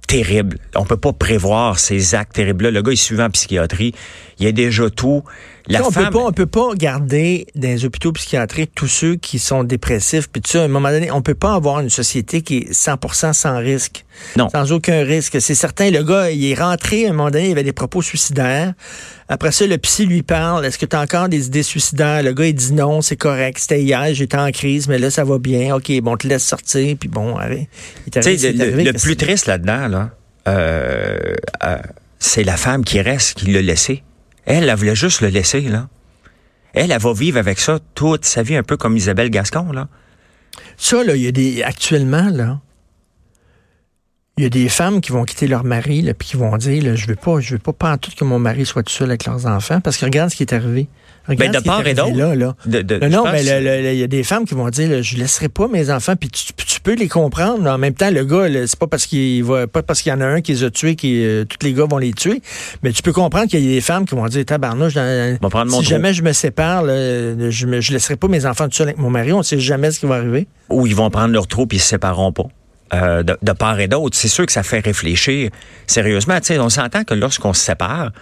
terrible. 0.07 0.57
On 0.75 0.85
peut 0.85 0.97
pas 0.97 1.13
prévoir 1.13 1.79
ces 1.79 2.15
actes 2.15 2.33
terribles-là. 2.33 2.71
Le 2.71 2.81
gars 2.81 2.93
est 2.93 2.95
suivant 2.95 3.25
en 3.25 3.29
psychiatrie. 3.29 3.93
Il 4.39 4.45
y 4.45 4.49
a 4.49 4.51
déjà 4.51 4.89
tout. 4.89 5.23
La 5.69 5.85
on 5.85 5.91
peut 5.91 6.09
pas, 6.09 6.19
on 6.19 6.31
peut 6.31 6.45
pas 6.45 6.73
garder 6.75 7.47
dans 7.55 7.67
les 7.67 7.83
hôpitaux 7.83 8.13
psychiatriques 8.13 8.71
tous 8.73 8.87
ceux 8.87 9.15
qui 9.15 9.37
sont 9.37 9.63
dépressifs 9.63 10.29
puis 10.29 10.41
tout 10.41 10.51
ça. 10.51 10.61
À 10.61 10.65
un 10.65 10.69
moment 10.69 10.89
donné, 10.89 11.11
on 11.11 11.21
peut 11.21 11.35
pas 11.35 11.53
avoir 11.53 11.81
une 11.81 11.89
société 11.89 12.41
qui 12.41 12.57
est 12.57 12.71
100% 12.71 13.33
sans 13.33 13.57
risque. 13.57 14.05
Non. 14.37 14.49
Sans 14.49 14.71
aucun 14.71 15.03
risque. 15.03 15.41
C'est 15.41 15.55
certain, 15.55 15.91
le 15.91 16.03
gars, 16.03 16.31
il 16.31 16.45
est 16.45 16.55
rentré 16.55 17.05
à 17.05 17.09
un 17.09 17.13
moment 17.13 17.29
donné, 17.29 17.47
il 17.47 17.51
avait 17.51 17.63
des 17.63 17.73
propos 17.73 18.01
suicidaires. 18.01 18.73
Après 19.27 19.51
ça, 19.51 19.67
le 19.67 19.77
psy 19.77 20.05
lui 20.05 20.23
parle. 20.23 20.65
Est-ce 20.65 20.77
que 20.77 20.85
tu 20.85 20.95
as 20.95 21.01
encore 21.01 21.27
des 21.27 21.47
idées 21.47 21.63
suicidaires? 21.63 22.23
Le 22.23 22.33
gars, 22.33 22.45
il 22.45 22.55
dit 22.55 22.73
non, 22.73 23.01
c'est 23.01 23.17
correct. 23.17 23.59
C'était 23.59 23.81
hier, 23.81 24.13
j'étais 24.13 24.37
en 24.37 24.51
crise, 24.51 24.87
mais 24.87 24.99
là, 24.99 25.11
ça 25.11 25.25
va 25.25 25.37
bien. 25.37 25.75
OK, 25.75 25.91
bon, 26.01 26.13
on 26.13 26.17
te 26.17 26.27
laisse 26.27 26.45
sortir, 26.45 26.95
puis 26.97 27.09
bon, 27.09 27.35
allez. 27.35 27.67
Tu 28.11 28.21
sais, 28.21 28.53
le, 28.53 28.93
plus 28.93 29.17
triste 29.17 29.47
là-dedans, 29.47 29.87
là, 29.89 30.11
euh, 30.47 31.35
euh, 31.65 31.77
c'est 32.19 32.43
la 32.43 32.55
femme 32.55 32.85
qui 32.85 33.01
reste, 33.01 33.39
qui 33.39 33.51
l'a 33.51 33.61
laissé. 33.61 34.03
Elle, 34.47 34.69
elle 34.69 34.75
voulait 34.75 34.95
juste 34.95 35.21
le 35.21 35.27
laisser, 35.27 35.61
là. 35.61 35.89
Elle, 36.73 36.91
elle 36.91 37.01
va 37.01 37.13
vivre 37.13 37.37
avec 37.37 37.59
ça 37.59 37.79
toute 37.95 38.25
sa 38.25 38.43
vie, 38.43 38.55
un 38.55 38.63
peu 38.63 38.77
comme 38.77 38.95
Isabelle 38.95 39.29
Gascon, 39.29 39.71
là. 39.71 39.89
Ça, 40.77 41.03
là, 41.03 41.15
il 41.15 41.21
y 41.21 41.27
a 41.27 41.31
des. 41.31 41.61
Actuellement, 41.63 42.29
là, 42.31 42.59
il 44.37 44.43
y 44.43 44.45
a 44.45 44.49
des 44.49 44.69
femmes 44.69 45.01
qui 45.01 45.11
vont 45.11 45.25
quitter 45.25 45.47
leur 45.47 45.63
mari, 45.63 46.01
là, 46.01 46.13
puis 46.13 46.29
qui 46.29 46.37
vont 46.37 46.55
dire, 46.57 46.83
là, 46.83 46.95
je 46.95 47.07
veux 47.07 47.15
pas, 47.15 47.39
je 47.39 47.53
veux 47.53 47.59
pas, 47.59 47.73
pas 47.73 47.93
en 47.93 47.97
tout 47.97 48.11
que 48.15 48.23
mon 48.23 48.39
mari 48.39 48.65
soit 48.65 48.83
tout 48.83 48.93
seul 48.93 49.09
avec 49.09 49.25
leurs 49.25 49.47
enfants, 49.47 49.81
parce 49.81 49.97
que 49.97 50.05
regarde 50.05 50.29
ce 50.29 50.35
qui 50.35 50.43
est 50.43 50.53
arrivé. 50.53 50.87
Ben, 51.27 51.51
de 51.51 51.59
part 51.59 51.85
et 51.85 51.93
d'autre. 51.93 52.15
Là, 52.15 52.35
là. 52.35 52.55
non, 53.09 53.25
mais 53.29 53.43
il 53.43 53.99
y 53.99 54.03
a 54.03 54.07
des 54.07 54.23
femmes 54.23 54.45
qui 54.45 54.53
vont 54.53 54.69
dire, 54.69 55.03
je 55.03 55.17
laisserai 55.17 55.49
pas 55.49 55.67
mes 55.67 55.89
enfants, 55.89 56.15
puis 56.15 56.29
tu, 56.29 56.53
peux 56.87 56.93
les 56.93 57.09
comprendre. 57.09 57.69
En 57.69 57.77
même 57.77 57.93
temps, 57.93 58.09
le 58.09 58.23
gars, 58.23 58.47
c'est 58.65 58.79
pas 58.79 58.87
parce 58.87 59.05
qu'il 59.07 59.43
va, 59.43 59.67
pas 59.67 59.83
parce 59.83 60.01
qu'il 60.01 60.09
y 60.09 60.15
en 60.15 60.21
a 60.21 60.25
un 60.25 60.39
qui 60.39 60.53
les 60.53 60.63
a 60.63 60.69
tués 60.69 60.95
que 60.95 61.05
euh, 61.05 61.43
tous 61.43 61.65
les 61.65 61.73
gars 61.73 61.83
vont 61.83 61.97
les 61.97 62.13
tuer, 62.13 62.41
mais 62.81 62.93
tu 62.93 63.01
peux 63.01 63.11
comprendre 63.11 63.47
qu'il 63.47 63.59
y 63.59 63.67
a 63.67 63.75
des 63.75 63.81
femmes 63.81 64.05
qui 64.05 64.15
vont 64.15 64.25
dire, 64.27 64.45
tabarnouche, 64.45 64.93
si 64.93 65.83
jamais 65.83 66.13
je 66.13 66.23
me 66.23 66.31
sépare, 66.31 66.85
je, 66.85 67.65
ne 67.65 67.91
laisserai 67.91 68.15
pas 68.15 68.29
mes 68.29 68.45
enfants 68.45 68.69
tout 68.69 68.75
seuls 68.75 68.87
avec 68.87 68.99
mon 68.99 69.09
mari, 69.09 69.33
on 69.33 69.43
sait 69.43 69.59
jamais 69.59 69.91
ce 69.91 69.99
qui 69.99 70.05
va 70.05 70.15
arriver. 70.15 70.47
Ou 70.69 70.87
ils 70.87 70.95
vont 70.95 71.09
prendre 71.09 71.33
leur 71.33 71.45
trou 71.47 71.67
puis 71.67 71.77
ils 71.77 71.81
se 71.81 71.89
sépareront 71.89 72.31
pas. 72.31 72.45
euh, 72.93 73.21
de, 73.21 73.37
de 73.41 73.51
part 73.51 73.81
et 73.81 73.89
d'autre. 73.89 74.15
C'est 74.15 74.29
sûr 74.29 74.45
que 74.45 74.53
ça 74.53 74.63
fait 74.63 74.79
réfléchir 74.79 75.49
sérieusement. 75.87 76.39
Tu 76.39 76.45
sais, 76.45 76.59
on 76.59 76.69
s'entend 76.69 77.03
que 77.03 77.13
lorsqu'on 77.13 77.51
se 77.51 77.65
sépare, 77.65 78.13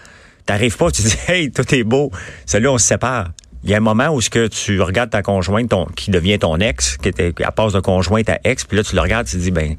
t'arrives 0.47 0.75
pas, 0.75 0.89
tu 0.89 1.03
dis 1.03 1.15
hey, 1.27 1.51
tout 1.51 1.71
est 1.75 1.83
beau. 1.83 2.09
Celui 2.47 2.67
on 2.67 2.79
se 2.79 2.87
sépare. 2.87 3.27
Il 3.65 3.71
y 3.71 3.73
a 3.73 3.77
un 3.77 3.81
moment 3.81 4.09
où 4.09 4.21
ce 4.21 4.29
que 4.29 4.47
tu 4.47 4.79
regardes 4.79 5.09
ta 5.09 5.21
conjointe 5.23 5.69
ton, 5.69 5.85
qui 5.85 6.11
devient 6.11 6.37
ton 6.39 6.57
ex, 6.59 6.97
qui 6.97 7.09
était 7.09 7.33
à 7.43 7.51
passe 7.51 7.73
de 7.73 7.79
conjointe 7.79 8.29
à 8.29 8.39
ex, 8.43 8.63
puis 8.63 8.77
là 8.77 8.83
tu 8.83 8.95
le 8.95 9.01
regardes, 9.01 9.25
tu 9.27 9.37
te 9.37 9.41
dis 9.41 9.51
ben 9.51 9.75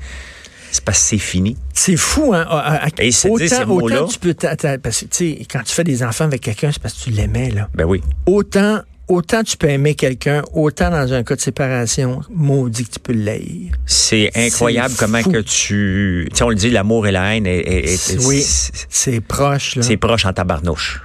c'est 0.73 0.85
parce 0.85 0.99
que 0.99 1.05
c'est 1.11 1.19
fini. 1.19 1.57
C'est 1.73 1.97
fou, 1.97 2.35
hein? 2.35 2.45
À- 2.50 2.85
à- 2.85 2.88
Et 2.99 3.12
c'est 3.12 3.31
dire 3.37 3.49
ces 3.49 3.62
autant, 3.64 4.07
tu 4.09 4.19
peux. 4.19 4.35
parce 4.35 5.00
que, 5.00 5.05
tu 5.07 5.09
sais, 5.11 5.38
quand 5.50 5.62
tu 5.64 5.73
fais 5.73 5.85
des 5.85 6.02
enfants 6.02 6.25
avec 6.25 6.43
quelqu'un, 6.43 6.71
c'est 6.73 6.83
parce 6.83 6.95
que 6.95 7.05
tu 7.05 7.11
l'aimais, 7.11 7.50
là. 7.50 7.69
Ben 7.75 7.85
oui. 7.85 8.02
Autant, 8.26 8.81
autant 9.09 9.43
tu 9.45 9.57
peux 9.57 9.69
aimer 9.71 9.95
quelqu'un, 9.95 10.43
autant 10.52 10.90
dans 10.90 11.12
un 11.14 11.23
cas 11.23 11.37
de 11.37 11.40
séparation, 11.40 12.21
maudit 12.28 12.85
que 12.87 12.95
tu 12.95 12.99
peux 13.00 13.12
l'haïr. 13.14 13.73
C'est 13.87 14.33
incroyable 14.35 14.93
comment 14.99 15.23
fou. 15.23 15.31
que 15.31 15.38
tu... 15.38 16.26
Tu 16.31 16.37
sais, 16.37 16.43
on 16.43 16.50
le 16.50 16.57
dit, 16.57 16.71
l'amour 16.71 17.07
et 17.07 17.12
la 17.12 17.37
haine, 17.37 17.47
est, 17.47 17.59
est- 17.61 17.95
est- 18.14 18.26
Oui, 18.26 18.43
c'est- 18.43 18.87
c'est 18.90 19.21
proche, 19.21 19.76
là. 19.76 19.83
c'est 19.83 19.97
proche 19.97 20.26
en 20.26 20.33
tabarnouche. 20.33 21.00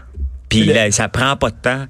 Puis 0.49 0.65
Le- 0.65 0.73
là, 0.73 0.91
ça 0.91 1.07
prend 1.07 1.37
pas 1.37 1.51
de 1.51 1.55
temps 1.61 1.85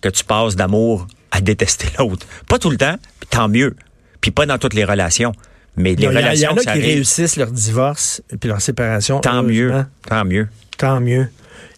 que 0.00 0.08
tu 0.08 0.24
passes 0.24 0.56
d'amour 0.56 1.06
à 1.30 1.40
détester 1.40 1.86
l'autre. 1.98 2.26
Pas 2.48 2.58
tout 2.58 2.70
le 2.70 2.76
temps, 2.76 2.96
tant 3.30 3.48
mieux. 3.48 3.76
Puis 4.20 4.30
pas 4.30 4.46
dans 4.46 4.58
toutes 4.58 4.74
les 4.74 4.84
relations. 4.84 5.32
Mais 5.76 5.94
les 5.94 6.06
a- 6.06 6.10
il 6.10 6.14
y 6.14 6.16
relations 6.18 6.50
en 6.52 6.56
a 6.56 6.60
qui 6.60 6.68
arrive, 6.68 6.84
réussissent 6.84 7.36
leur 7.36 7.50
divorce 7.50 8.22
puis 8.40 8.48
leur 8.48 8.60
séparation. 8.60 9.20
tant 9.20 9.42
mieux, 9.42 9.72
tant 10.08 10.24
mieux. 10.24 10.48
Tant 10.76 11.00
mieux. 11.00 11.28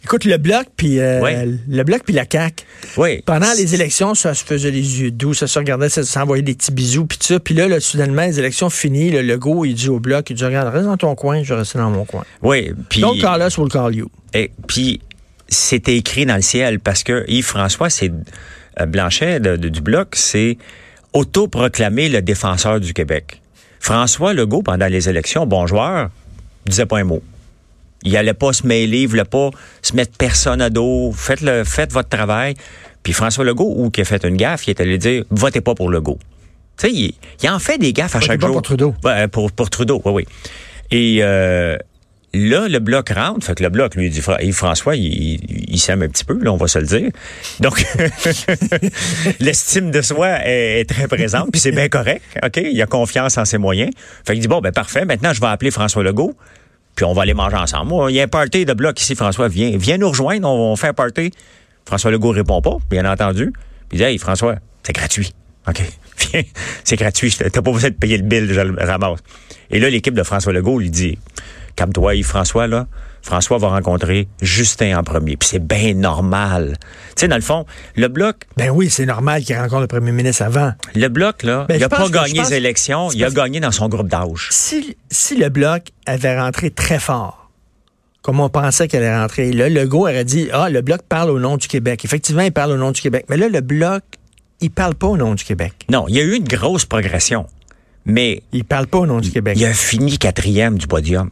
Écoute, 0.04 0.24
le 0.24 0.36
bloc 0.36 0.66
puis 0.76 0.98
euh, 0.98 1.54
le 1.68 1.82
bloc 1.84 2.02
puis 2.04 2.12
la 2.14 2.24
CAQ. 2.28 2.64
Oui. 2.96 3.22
Pendant 3.24 3.52
les 3.56 3.74
élections, 3.76 4.14
ça 4.16 4.34
se 4.34 4.42
faisait 4.44 4.72
les 4.72 5.00
yeux 5.00 5.10
doux, 5.12 5.32
ça 5.34 5.46
se 5.46 5.56
regardait, 5.58 5.88
ça 5.88 6.02
s'envoyait 6.02 6.42
des 6.42 6.54
petits 6.54 6.72
bisous, 6.72 7.06
puis 7.06 7.18
tout 7.18 7.26
ça. 7.26 7.38
Puis 7.38 7.54
là, 7.54 7.68
là, 7.68 7.78
soudainement, 7.78 8.22
les 8.22 8.38
élections 8.40 8.68
finies, 8.68 9.10
le 9.10 9.22
Legault, 9.22 9.64
il 9.64 9.74
dit 9.74 9.88
au 9.88 10.00
bloc, 10.00 10.28
il 10.30 10.34
dit, 10.36 10.44
regarde, 10.44 10.72
reste 10.74 10.86
dans 10.86 10.96
ton 10.96 11.14
coin, 11.14 11.44
je 11.44 11.52
vais 11.54 11.60
rester 11.60 11.78
dans 11.78 11.90
mon 11.90 12.04
coin. 12.04 12.24
Oui, 12.42 12.72
puis 12.88 13.00
Don't 13.00 13.20
call 13.20 13.42
us, 13.46 13.56
we'll 13.58 13.68
call 13.70 13.94
you. 13.94 14.10
et 14.34 14.50
puis 14.66 15.00
c'était 15.52 15.97
écrit 15.97 16.26
dans 16.26 16.37
le 16.37 16.42
ciel 16.42 16.80
parce 16.80 17.02
que 17.04 17.25
Yves 17.28 17.44
François, 17.44 17.90
c'est 17.90 18.11
euh, 18.80 18.87
Blanchet 18.87 19.38
de- 19.40 19.56
de- 19.56 19.68
du 19.68 19.80
bloc, 19.80 20.14
c'est 20.16 20.56
autoproclamé 21.12 22.09
le 22.09 22.23
défenseur 22.23 22.80
du 22.80 22.92
Québec. 22.94 23.40
François 23.80 24.32
Legault, 24.32 24.62
pendant 24.62 24.87
les 24.87 25.09
élections, 25.09 25.47
bon 25.47 25.66
joueur, 25.66 26.09
disait 26.66 26.87
pas 26.87 26.99
un 26.99 27.04
mot. 27.04 27.23
Il 28.04 28.16
allait 28.16 28.35
pas 28.35 28.52
se 28.52 28.66
mêler, 28.66 29.02
il 29.02 29.06
voulait 29.09 29.25
pas 29.25 29.50
se 29.82 29.94
mettre 29.94 30.16
personne 30.16 30.61
à 30.61 30.71
dos. 30.71 31.12
Faites, 31.14 31.40
le, 31.40 31.64
faites 31.64 31.92
votre 31.92 32.09
travail. 32.09 32.54
Puis 33.02 33.12
François 33.12 33.44
Legault, 33.44 33.75
ou 33.76 33.90
qui 33.90 34.00
a 34.00 34.04
fait 34.04 34.25
une 34.25 34.37
gaffe, 34.37 34.66
il 34.66 34.71
est 34.71 34.80
allé 34.80 34.99
dire 34.99 35.25
votez 35.30 35.61
pas 35.61 35.75
pour 35.75 35.90
Legault. 35.90 36.18
Tu 36.78 36.87
sais, 36.88 36.92
il, 36.92 37.14
il 37.42 37.50
en 37.50 37.59
fait 37.59 37.78
des 37.78 37.92
gaffes 37.92 38.14
à 38.16 38.18
Votez 38.18 38.26
chaque 38.32 38.40
pas 38.40 38.47
jour. 38.47 38.54
pour 38.54 38.62
Trudeau. 38.62 38.94
Ouais, 39.04 39.28
pour, 39.28 39.52
pour 39.52 39.68
Trudeau, 39.71 40.00
oui, 40.04 40.12
oui. 40.12 40.25
Et 40.90 41.18
euh, 41.23 41.76
là, 42.34 42.68
le 42.68 42.78
bloc 42.78 43.10
rentre. 43.10 43.46
Fait 43.46 43.54
que 43.54 43.62
le 43.62 43.68
bloc, 43.68 43.94
lui, 43.94 44.10
dit 44.10 44.22
François, 44.52 44.96
il, 44.96 45.40
il, 45.68 45.78
s'aime 45.78 46.02
un 46.02 46.08
petit 46.08 46.24
peu, 46.24 46.38
là, 46.42 46.52
on 46.52 46.56
va 46.56 46.68
se 46.68 46.78
le 46.78 46.86
dire. 46.86 47.10
Donc, 47.60 47.84
l'estime 49.40 49.90
de 49.90 50.02
soi 50.02 50.38
est, 50.44 50.88
très 50.88 51.08
présente, 51.08 51.50
puis 51.50 51.60
c'est 51.60 51.72
bien 51.72 51.88
correct, 51.88 52.22
OK? 52.42 52.56
Il 52.56 52.80
a 52.80 52.86
confiance 52.86 53.38
en 53.38 53.44
ses 53.44 53.58
moyens. 53.58 53.90
Fait 54.26 54.34
qu'il 54.34 54.42
dit, 54.42 54.48
bon, 54.48 54.60
ben 54.60 54.72
parfait, 54.72 55.04
maintenant, 55.04 55.32
je 55.32 55.40
vais 55.40 55.46
appeler 55.46 55.70
François 55.70 56.02
Legault, 56.02 56.34
puis 56.94 57.04
on 57.04 57.12
va 57.12 57.22
aller 57.22 57.34
manger 57.34 57.56
ensemble. 57.56 57.92
Il 58.10 58.16
y 58.16 58.20
a 58.20 58.24
un 58.24 58.28
party 58.28 58.64
de 58.64 58.72
bloc 58.72 59.00
ici, 59.00 59.14
François, 59.14 59.48
viens, 59.48 59.76
viens 59.76 59.98
nous 59.98 60.08
rejoindre, 60.08 60.48
on, 60.48 60.72
on 60.72 60.76
fait 60.76 60.88
un 60.88 60.94
party. 60.94 61.32
François 61.84 62.10
Legault 62.10 62.30
répond 62.30 62.60
pas, 62.62 62.76
bien 62.90 63.10
entendu. 63.10 63.52
Puis 63.88 63.92
il 63.92 63.98
dit, 63.98 64.04
hey, 64.04 64.18
François, 64.18 64.56
c'est 64.82 64.92
gratuit. 64.92 65.34
OK, 65.68 65.80
viens, 66.32 66.42
c'est 66.84 66.96
gratuit, 66.96 67.32
t'as 67.36 67.50
pas 67.50 67.72
besoin 67.72 67.90
de 67.90 67.94
payer 67.94 68.16
le 68.16 68.24
bill, 68.24 68.52
je 68.52 68.60
le 68.60 68.74
ramasse. 68.84 69.20
Et 69.70 69.78
là, 69.78 69.88
l'équipe 69.90 70.14
de 70.14 70.22
François 70.22 70.52
Legault 70.52 70.78
lui 70.78 70.90
dit, 70.90 71.18
calme-toi, 71.76 72.14
Yves 72.16 72.26
François, 72.26 72.66
là. 72.66 72.86
François 73.22 73.58
va 73.58 73.68
rencontrer 73.68 74.26
Justin 74.40 74.98
en 74.98 75.04
premier. 75.04 75.36
Puis 75.36 75.48
c'est 75.50 75.64
bien 75.64 75.94
normal. 75.94 76.76
Tu 77.14 77.20
sais, 77.20 77.28
dans 77.28 77.36
le 77.36 77.40
fond, 77.42 77.66
le 77.94 78.08
bloc, 78.08 78.46
Ben 78.56 78.70
oui, 78.70 78.90
c'est 78.90 79.06
normal 79.06 79.44
qu'il 79.44 79.56
rencontre 79.56 79.82
le 79.82 79.86
premier 79.86 80.10
ministre 80.10 80.42
avant. 80.42 80.72
le 80.96 81.06
bloc, 81.08 81.44
là, 81.44 81.66
Ben, 81.68 81.76
il 81.76 81.80
je 81.80 81.84
a 81.84 81.88
pas 81.88 82.08
gagné 82.08 82.40
pense- 82.40 82.50
les 82.50 82.56
élections, 82.56 83.10
il 83.12 83.24
a 83.24 83.30
gagné 83.30 83.60
dans 83.60 83.70
son 83.70 83.88
groupe 83.88 84.08
d'âge. 84.08 84.48
Si, 84.50 84.96
si 85.10 85.36
le 85.36 85.50
bloc 85.50 85.84
avait 86.06 86.38
rentré 86.40 86.70
très 86.70 86.98
fort, 86.98 87.50
comme 88.22 88.40
on 88.40 88.48
pensait 88.48 88.88
qu'elle 88.88 89.04
allait 89.04 89.16
rentrer, 89.20 89.52
là, 89.52 89.68
Legault 89.68 90.00
aurait 90.08 90.24
dit, 90.24 90.48
ah, 90.52 90.68
le 90.68 90.80
bloc 90.80 91.02
parle 91.08 91.30
au 91.30 91.38
nom 91.38 91.56
du 91.56 91.68
Québec. 91.68 92.04
Effectivement, 92.04 92.42
il 92.42 92.52
parle 92.52 92.72
au 92.72 92.76
nom 92.76 92.90
du 92.90 93.00
Québec. 93.00 93.26
Mais 93.28 93.37
là, 93.37 93.48
le 93.48 93.61
bloc, 93.61 94.02
il 94.61 94.70
parle 94.72 94.94
pas 94.96 95.06
au 95.06 95.16
nom 95.16 95.35
du 95.35 95.44
Québec. 95.44 95.72
Non, 95.90 96.06
il 96.08 96.16
y 96.16 96.20
a 96.20 96.22
eu 96.24 96.35
une 96.35 96.44
grosse 96.44 96.85
progression. 96.87 97.46
Mais 98.04 98.42
Il 98.52 98.64
parle 98.64 98.88
pas 98.88 98.98
au 98.98 99.06
nom 99.06 99.20
du 99.20 99.30
Québec. 99.30 99.56
il 99.56 99.64
a 99.64 99.72
fini 99.72 100.18
quatrième 100.18 100.76
du 100.76 100.88
podium. 100.88 101.30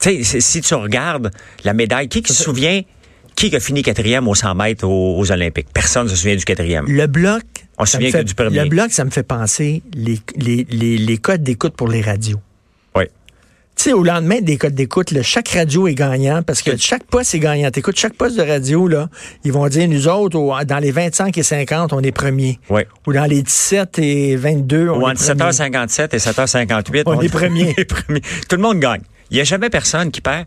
Tu 0.00 0.24
sais, 0.24 0.40
si 0.40 0.60
tu 0.60 0.74
regardes 0.74 1.30
la 1.64 1.72
médaille, 1.72 2.08
qui, 2.08 2.22
qui 2.22 2.32
se 2.32 2.42
souvient 2.42 2.82
qui 3.34 3.54
a 3.54 3.60
fini 3.60 3.82
quatrième 3.82 4.28
aux 4.28 4.34
100 4.34 4.54
mètres 4.54 4.86
aux, 4.86 5.18
aux 5.18 5.30
Olympiques? 5.32 5.68
Personne 5.72 6.04
ne 6.04 6.08
se 6.08 6.16
souvient 6.16 6.36
du 6.36 6.44
quatrième. 6.44 6.86
Le 6.88 7.06
bloc. 7.06 7.42
On 7.78 7.84
se 7.84 7.92
ça 7.92 7.98
souvient 7.98 8.08
me 8.08 8.12
fait- 8.12 8.18
que 8.20 8.28
du 8.28 8.34
premier. 8.34 8.62
Le 8.62 8.68
bloc, 8.68 8.92
ça 8.92 9.04
me 9.04 9.10
fait 9.10 9.22
penser 9.22 9.82
les, 9.94 10.18
les, 10.36 10.66
les, 10.70 10.96
les 10.96 11.18
codes 11.18 11.42
d'écoute 11.42 11.74
pour 11.76 11.88
les 11.88 12.00
radios. 12.00 12.40
Oui. 12.94 13.04
Tu 13.76 13.82
sais, 13.84 13.92
au 13.92 14.02
lendemain 14.02 14.40
des 14.40 14.56
codes 14.56 14.74
d'écoute, 14.74 15.12
chaque 15.20 15.48
radio 15.48 15.86
est 15.86 15.94
gagnant 15.94 16.42
parce 16.42 16.62
que 16.62 16.74
chaque 16.78 17.04
poste 17.04 17.34
est 17.34 17.38
gagnant. 17.40 17.70
T'écoutes 17.70 17.98
chaque 17.98 18.14
poste 18.14 18.38
de 18.38 18.42
radio, 18.42 18.88
là, 18.88 19.10
ils 19.44 19.52
vont 19.52 19.68
dire, 19.68 19.86
nous 19.86 20.08
autres, 20.08 20.38
au- 20.38 20.64
dans 20.64 20.78
les 20.78 20.90
25 20.92 21.36
et 21.36 21.42
50, 21.42 21.92
on 21.92 22.00
est 22.00 22.12
premiers. 22.12 22.58
Oui. 22.70 22.82
Ou 23.06 23.12
dans 23.12 23.26
les 23.26 23.42
17 23.42 23.98
et 23.98 24.36
22, 24.36 24.88
on 24.88 24.98
Ou 25.02 25.08
est 25.08 25.10
entre 25.12 25.26
premiers. 25.34 25.50
7h57 25.50 26.14
et 26.14 26.18
7h58, 26.18 27.02
On 27.04 27.20
est 27.20 27.28
premiers. 27.28 27.74
est 27.76 27.84
premiers. 28.04 28.22
Tout 28.48 28.56
le 28.56 28.62
monde 28.62 28.80
gagne. 28.80 29.02
Il 29.30 29.34
n'y 29.34 29.40
a 29.40 29.44
jamais 29.44 29.70
personne 29.70 30.10
qui 30.10 30.20
perd. 30.20 30.46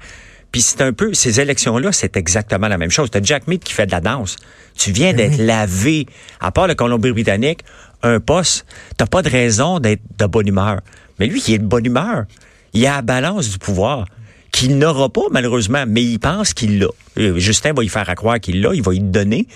Puis 0.52 0.62
c'est 0.62 0.82
un 0.82 0.94
peu, 0.94 1.13
ces 1.13 1.39
élections-là, 1.39 1.92
c'est 1.92 2.18
exactement 2.18 2.68
la 2.68 2.78
même 2.78 2.89
chose. 2.89 3.12
T'as 3.12 3.22
Jack 3.22 3.48
Mead 3.48 3.63
qui 3.63 3.74
fait 3.74 3.86
de 3.86 3.92
la 3.92 4.02
danse. 4.02 4.36
Tu 4.76 4.92
viens 4.92 5.13
Ben 5.13 5.30
d'être 5.30 5.39
lavé. 5.39 6.08
À 6.39 6.52
part 6.52 6.68
le 6.68 6.74
Colombie-Britannique, 6.74 7.60
un 8.02 8.20
poste, 8.20 8.65
t'as 8.98 9.06
pas 9.06 9.22
de 9.22 9.30
raison 9.30 9.80
d'être 9.80 10.02
de 10.18 10.26
bonne 10.26 10.48
humeur. 10.48 10.80
Mais 11.20 11.28
lui, 11.28 11.42
il 11.48 11.54
est 11.54 11.60
de 11.60 11.65
bonne 11.65 11.86
humeur. 11.86 12.26
Il 12.74 12.86
a 12.88 12.96
la 12.96 13.02
balance 13.02 13.50
du 13.50 13.60
pouvoir 13.60 14.06
qu'il 14.52 14.78
n'aura 14.78 15.10
pas, 15.10 15.22
malheureusement, 15.32 15.84
mais 15.88 16.04
il 16.04 16.20
pense 16.20 16.54
qu'il 16.54 16.80
l'a. 16.80 16.88
Euh, 17.20 17.38
Justin 17.38 17.74
va 17.74 17.84
y 17.84 17.89
faire 17.89 18.10
à 18.10 18.15
croire 18.15 18.39
qu'il 18.39 18.62
l'a. 18.62 18.74
Il 18.74 18.82
va 18.82 18.92
lui 18.92 19.00
donner 19.00 19.48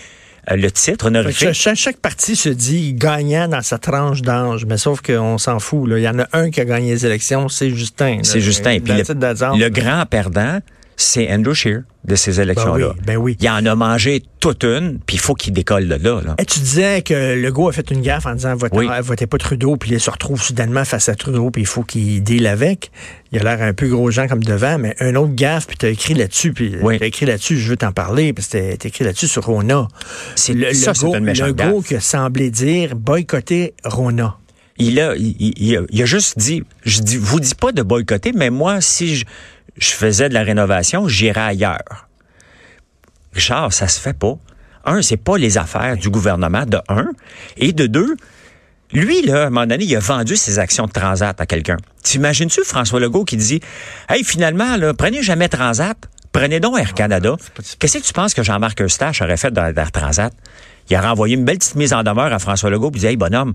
le 0.49 0.69
titre 0.71 1.07
honorifique. 1.07 1.53
chaque, 1.53 1.75
chaque 1.75 1.97
parti 1.97 2.35
se 2.35 2.49
dit 2.49 2.93
gagnant 2.93 3.47
dans 3.47 3.61
sa 3.61 3.77
tranche 3.77 4.21
d'âge, 4.21 4.65
mais 4.65 4.77
sauf 4.77 5.01
qu'on 5.01 5.37
s'en 5.37 5.59
fout. 5.59 5.87
là. 5.89 5.97
Il 5.97 6.03
y 6.03 6.09
en 6.09 6.19
a 6.19 6.27
un 6.33 6.49
qui 6.49 6.61
a 6.61 6.65
gagné 6.65 6.91
les 6.91 7.05
élections, 7.05 7.47
c'est 7.49 7.69
Justin. 7.69 8.19
C'est 8.23 8.41
Justin. 8.41 8.79
Puis 8.79 8.93
le 8.93 9.69
grand 9.69 10.05
perdant, 10.05 10.59
c'est 10.95 11.31
Andrew 11.33 11.53
Scheer 11.53 11.83
de 12.05 12.15
ces 12.15 12.41
élections-là. 12.41 12.87
Ben 12.87 12.93
oui, 12.97 13.01
ben 13.05 13.17
oui. 13.17 13.37
Il 13.39 13.49
en 13.49 13.65
a 13.65 13.75
mangé 13.75 14.23
toute 14.41 14.65
une, 14.65 14.99
puis 15.05 15.15
il 15.15 15.19
faut 15.19 15.35
qu'il 15.35 15.53
décolle 15.53 15.87
de 15.87 15.95
là. 15.95 16.21
là. 16.25 16.35
Et 16.37 16.43
tu 16.45 16.59
disais 16.59 17.01
que 17.01 17.33
Legault 17.41 17.69
a 17.69 17.71
fait 17.71 17.89
une 17.91 18.01
gaffe 18.01 18.25
en 18.25 18.35
disant 18.35 18.55
votez, 18.55 18.77
Oui. 18.77 18.87
votez 19.01 19.25
pas 19.25 19.37
Trudeau, 19.37 19.77
puis 19.77 19.91
il 19.91 19.99
se 20.01 20.09
retrouve 20.11 20.41
soudainement 20.41 20.83
face 20.83 21.07
à 21.07 21.15
Trudeau, 21.15 21.49
puis 21.49 21.61
il 21.61 21.65
faut 21.65 21.83
qu'il 21.83 22.21
deal 22.21 22.45
avec. 22.47 22.91
Il 23.31 23.39
a 23.39 23.43
l'air 23.55 23.65
un 23.65 23.73
peu 23.73 23.87
gros 23.87 24.11
gens 24.11 24.27
comme 24.27 24.43
devant, 24.43 24.77
mais 24.77 24.95
un 24.99 25.15
autre 25.15 25.33
gaffe, 25.33 25.65
puis 25.67 25.77
tu 25.77 25.85
as 25.85 25.89
écrit 25.89 26.13
là-dessus, 26.13 26.51
puis 26.51 26.75
Oui. 26.81 26.99
t'as 26.99 27.05
écrit 27.05 27.25
là-dessus, 27.25 27.57
je 27.57 27.69
veux 27.69 27.77
t'en 27.77 27.93
parler, 27.93 28.33
puis 28.33 28.43
c'était 28.43 28.75
t'as 28.75 28.89
écrit 28.89 29.05
là-dessus 29.05 29.27
sur 29.29 29.45
Rona. 29.45 29.87
C'est- 30.35 30.53
Le, 30.53 30.73
ça, 30.73 30.91
Legault- 30.91 31.15
une 31.15 31.25
Legault 31.31 31.53
gaffe. 31.79 31.87
qui 31.87 31.95
a 31.95 31.99
semblé 32.01 32.51
dire 32.51 32.95
boycotter 32.97 33.73
Rona. 33.85 34.35
Il 34.77 34.99
a, 34.99 35.15
il 35.15 35.77
a, 35.77 35.81
il 35.89 36.01
a 36.01 36.05
juste 36.05 36.37
dit, 36.37 36.63
je 36.83 36.99
dis, 37.01 37.15
vous 37.15 37.39
dis 37.39 37.53
pas 37.55 37.71
de 37.71 37.83
boycotter, 37.83 38.31
mais 38.33 38.49
moi, 38.49 38.81
si 38.81 39.15
je, 39.17 39.25
je 39.77 39.91
faisais 39.91 40.29
de 40.29 40.33
la 40.33 40.43
rénovation, 40.43 41.07
j'irais 41.07 41.41
ailleurs. 41.41 42.07
Richard, 43.33 43.73
ça 43.73 43.87
se 43.87 43.99
fait 43.99 44.13
pas. 44.17 44.37
Un, 44.85 45.01
c'est 45.01 45.17
pas 45.17 45.37
les 45.37 45.57
affaires 45.57 45.97
du 45.97 46.09
gouvernement, 46.09 46.65
de 46.65 46.77
un. 46.89 47.11
Et 47.57 47.71
de 47.73 47.87
deux, 47.87 48.15
lui, 48.91 49.21
là, 49.23 49.43
à 49.43 49.47
un 49.47 49.49
moment 49.49 49.65
donné, 49.65 49.85
il 49.85 49.95
a 49.95 49.99
vendu 49.99 50.35
ses 50.35 50.59
actions 50.59 50.85
de 50.85 50.91
Transat 50.91 51.39
à 51.39 51.45
quelqu'un. 51.45 51.77
T'imagines-tu 52.03 52.63
François 52.63 52.99
Legault 52.99 53.23
qui 53.25 53.37
dit, 53.37 53.61
hey, 54.09 54.23
finalement, 54.23 54.75
là, 54.77 54.93
prenez 54.93 55.23
jamais 55.23 55.47
Transat, 55.49 55.97
prenez 56.31 56.59
donc 56.59 56.77
Air 56.77 56.93
Canada. 56.93 57.35
Qu'est-ce 57.79 57.97
que 57.97 58.03
tu 58.03 58.13
penses 58.13 58.33
que 58.33 58.43
Jean-Marc 58.43 58.81
Eustache 58.81 59.21
aurait 59.21 59.37
fait 59.37 59.51
dans 59.51 59.65
Air 59.73 59.91
Transat? 59.91 60.33
Il 60.89 60.95
a 60.95 61.01
renvoyé 61.01 61.35
une 61.35 61.45
belle 61.45 61.57
petite 61.59 61.75
mise 61.75 61.93
en 61.93 62.03
demeure 62.03 62.31
à 62.33 62.39
François 62.39 62.69
Legault, 62.69 62.91
puis 62.91 62.99
il 62.99 63.03
dit, 63.03 63.07
hey, 63.07 63.17
bonhomme, 63.17 63.53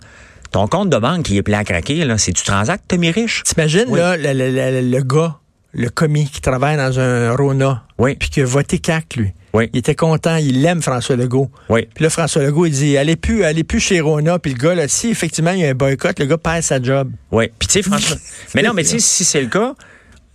ton 0.51 0.67
compte 0.67 0.89
de 0.89 0.97
banque 0.97 1.25
qui 1.27 1.37
est 1.37 1.43
plein 1.43 1.59
à 1.59 1.65
craquer, 1.65 2.05
là, 2.07 2.17
c'est 2.17 2.33
du 2.33 2.43
Transat 2.43 2.79
que 2.79 2.85
t'as 2.89 2.97
mis 2.97 3.11
riche? 3.11 3.43
T'imagines, 3.45 3.85
Oui. 3.89 3.99
là, 4.01 4.17
le, 4.17 4.33
le- 4.33 4.51
le- 4.51 4.91
le 4.91 5.03
gars, 5.03 5.37
le 5.79 5.91
commis 5.91 6.29
qui 6.29 6.41
travaille 6.41 6.77
dans 6.77 6.99
un 6.99 7.35
Rona, 7.35 7.85
Oui. 7.99 8.17
puis 8.17 8.29
qui 8.29 8.41
a 8.41 8.45
voté 8.45 8.79
CAC, 8.79 9.17
lui. 9.17 9.33
Oui. 9.55 9.71
Il 9.73 9.79
était 9.79 9.95
content, 9.95 10.37
il 10.37 10.65
aime 10.67 10.83
François 10.83 11.17
Legault. 11.17 11.51
Oui. 11.71 11.89
Puis 11.95 12.03
là, 12.03 12.11
François 12.11 12.43
Legault, 12.43 12.67
il 12.67 12.73
dit, 12.73 12.99
allez 12.99 13.17
plus, 13.17 13.45
allez 13.45 13.65
plus 13.65 13.81
chez 13.81 14.01
Rona. 14.01 14.39
Puis 14.39 14.53
le 14.53 14.59
gars, 14.59 14.75
là, 14.75 14.89
si 14.89 15.09
effectivement 15.09 15.53
il 15.53 15.61
y 15.61 15.65
a 15.65 15.71
un 15.71 15.75
boycott, 15.75 16.19
le 16.19 16.27
gars 16.27 16.37
perd 16.37 16.63
sa 16.63 16.83
job. 16.83 17.11
Oui. 17.31 17.49
Puis 17.59 17.69
tu 17.69 17.73
sais, 17.75 17.83
François. 17.83 18.17
mais 18.55 18.63
non, 18.63 18.73
mais 18.75 18.83
tu 18.83 18.91
sais, 18.91 18.99
si 18.99 19.25
c'est 19.25 19.41
le 19.41 19.49
cas, 19.49 19.75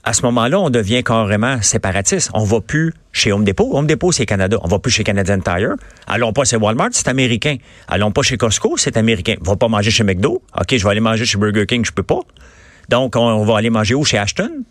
à 0.03 0.13
ce 0.13 0.23
moment-là, 0.23 0.59
on 0.59 0.69
devient 0.69 1.03
carrément 1.03 1.61
séparatiste. 1.61 2.31
On 2.33 2.43
va 2.43 2.59
plus 2.61 2.93
chez 3.11 3.31
Home 3.31 3.43
Depot. 3.43 3.69
Home 3.77 3.85
Depot, 3.85 4.11
c'est 4.11 4.25
Canada. 4.25 4.57
On 4.61 4.67
va 4.67 4.79
plus 4.79 4.91
chez 4.91 5.03
Canadian 5.03 5.39
Tire. 5.39 5.75
Allons 6.07 6.33
pas 6.33 6.45
chez 6.45 6.57
Walmart, 6.57 6.89
c'est 6.91 7.07
américain. 7.07 7.57
Allons 7.87 8.11
pas 8.11 8.21
chez 8.21 8.37
Costco, 8.37 8.77
c'est 8.77 8.97
américain. 8.97 9.35
On 9.41 9.51
va 9.51 9.55
pas 9.57 9.67
manger 9.67 9.91
chez 9.91 10.03
McDo. 10.03 10.41
OK, 10.59 10.75
je 10.75 10.83
vais 10.83 10.89
aller 10.89 10.99
manger 11.01 11.25
chez 11.25 11.37
Burger 11.37 11.65
King, 11.67 11.85
je 11.85 11.91
peux 11.91 12.03
pas. 12.03 12.21
Donc, 12.89 13.15
on, 13.15 13.45
va 13.45 13.57
aller 13.57 13.69
manger 13.69 13.95
où? 13.95 14.03
Chez 14.03 14.17
Ashton? 14.17 14.63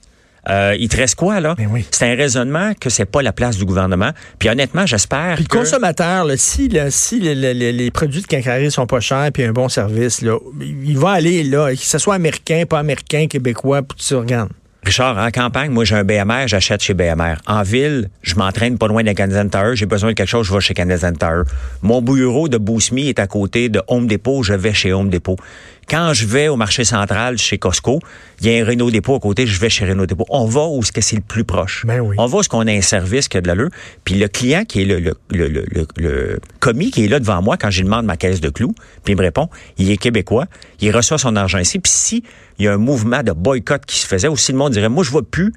Euh, 0.48 0.74
il 0.78 0.88
te 0.88 0.96
reste 0.96 1.14
quoi, 1.14 1.38
là? 1.40 1.54
Ben 1.56 1.68
oui. 1.70 1.86
C'est 1.90 2.10
un 2.10 2.16
raisonnement 2.16 2.72
que 2.80 2.90
c'est 2.90 3.04
pas 3.04 3.22
la 3.22 3.32
place 3.32 3.56
du 3.56 3.64
gouvernement. 3.64 4.10
Puis 4.40 4.48
honnêtement, 4.48 4.86
j'espère 4.86 5.36
Puis 5.36 5.44
le 5.44 5.48
que... 5.48 5.56
consommateur, 5.58 6.24
là, 6.24 6.36
si, 6.36 6.68
là, 6.68 6.90
si 6.90 7.20
le- 7.20 7.34
le- 7.34 7.52
le- 7.52 7.70
les 7.70 7.90
produits 7.92 8.22
de 8.22 8.26
quincaillerie 8.26 8.70
sont 8.72 8.86
pas 8.86 8.98
chers 9.00 9.30
puis 9.32 9.44
un 9.44 9.52
bon 9.52 9.68
service, 9.68 10.20
là, 10.22 10.36
il 10.60 10.98
va 10.98 11.10
aller 11.12 11.44
là, 11.44 11.70
que 11.70 11.76
ce 11.78 11.98
soit 11.98 12.14
américain, 12.16 12.64
pas 12.68 12.80
américain, 12.80 13.26
québécois, 13.28 13.82
puis 13.82 13.96
tout 13.98 14.04
ça, 14.04 14.18
regarde. 14.18 14.48
Richard, 14.84 15.16
en 15.16 15.30
campagne, 15.30 15.70
moi, 15.70 15.84
j'ai 15.84 15.94
un 15.94 16.02
BMR, 16.02 16.48
j'achète 16.48 16.82
chez 16.82 16.92
BMR. 16.92 17.36
En 17.46 17.62
ville, 17.62 18.10
je 18.22 18.34
m'entraîne 18.34 18.78
pas 18.78 18.88
loin 18.88 19.04
d'un 19.04 19.14
Canadian 19.14 19.48
Tire. 19.48 19.76
J'ai 19.76 19.86
besoin 19.86 20.10
de 20.10 20.14
quelque 20.14 20.26
chose, 20.28 20.44
je 20.48 20.52
vais 20.52 20.60
chez 20.60 20.74
Canadian 20.74 21.12
Tire. 21.12 21.44
Mon 21.82 22.02
bureau 22.02 22.48
de 22.48 22.58
Boost 22.58 22.90
Me 22.90 23.02
est 23.02 23.20
à 23.20 23.28
côté 23.28 23.68
de 23.68 23.80
Home 23.86 24.08
Depot, 24.08 24.42
je 24.42 24.54
vais 24.54 24.72
chez 24.72 24.92
Home 24.92 25.08
Depot. 25.08 25.36
Quand 25.92 26.14
je 26.14 26.24
vais 26.24 26.48
au 26.48 26.56
marché 26.56 26.84
central 26.84 27.36
chez 27.36 27.58
Costco, 27.58 28.00
il 28.40 28.50
y 28.50 28.58
a 28.58 28.62
un 28.62 28.66
Renault 28.66 28.90
Depot 28.90 29.14
à 29.14 29.20
côté, 29.20 29.46
je 29.46 29.60
vais 29.60 29.68
chez 29.68 29.84
Renault 29.84 30.06
Depot. 30.06 30.24
On 30.30 30.46
va 30.46 30.62
où 30.62 30.82
ce 30.82 30.90
que 30.90 31.02
c'est 31.02 31.16
le 31.16 31.22
plus 31.22 31.44
proche? 31.44 31.84
Ben 31.84 32.00
oui. 32.00 32.16
On 32.18 32.24
va 32.24 32.38
où 32.38 32.42
ce 32.42 32.48
qu'on 32.48 32.66
a 32.66 32.72
un 32.72 32.80
service 32.80 33.28
qui 33.28 33.36
a 33.36 33.42
de 33.42 33.46
l'allure. 33.46 33.68
Puis 34.02 34.14
le 34.14 34.26
client 34.26 34.64
qui 34.64 34.80
est 34.80 34.84
le, 34.86 35.00
le, 35.00 35.48
le, 35.48 35.86
le, 35.98 36.40
commis 36.60 36.90
qui 36.90 37.04
est 37.04 37.08
là 37.08 37.20
devant 37.20 37.42
moi 37.42 37.58
quand 37.58 37.70
je 37.70 37.80
lui 37.80 37.84
demande 37.84 38.06
ma 38.06 38.16
caisse 38.16 38.40
de 38.40 38.48
clous, 38.48 38.74
puis 39.04 39.12
il 39.12 39.16
me 39.18 39.20
répond, 39.22 39.50
il 39.76 39.90
est 39.90 39.98
québécois, 39.98 40.46
il 40.80 40.96
reçoit 40.96 41.18
son 41.18 41.36
argent 41.36 41.58
ici. 41.58 41.78
Puis 41.78 41.92
si 41.92 42.24
il 42.58 42.64
y 42.64 42.68
a 42.68 42.72
un 42.72 42.78
mouvement 42.78 43.22
de 43.22 43.32
boycott 43.32 43.84
qui 43.84 43.98
se 43.98 44.06
faisait, 44.06 44.28
aussi 44.28 44.52
le 44.52 44.56
monde 44.56 44.72
dirait, 44.72 44.88
moi 44.88 45.04
je 45.04 45.10
vois 45.10 45.28
plus 45.30 45.52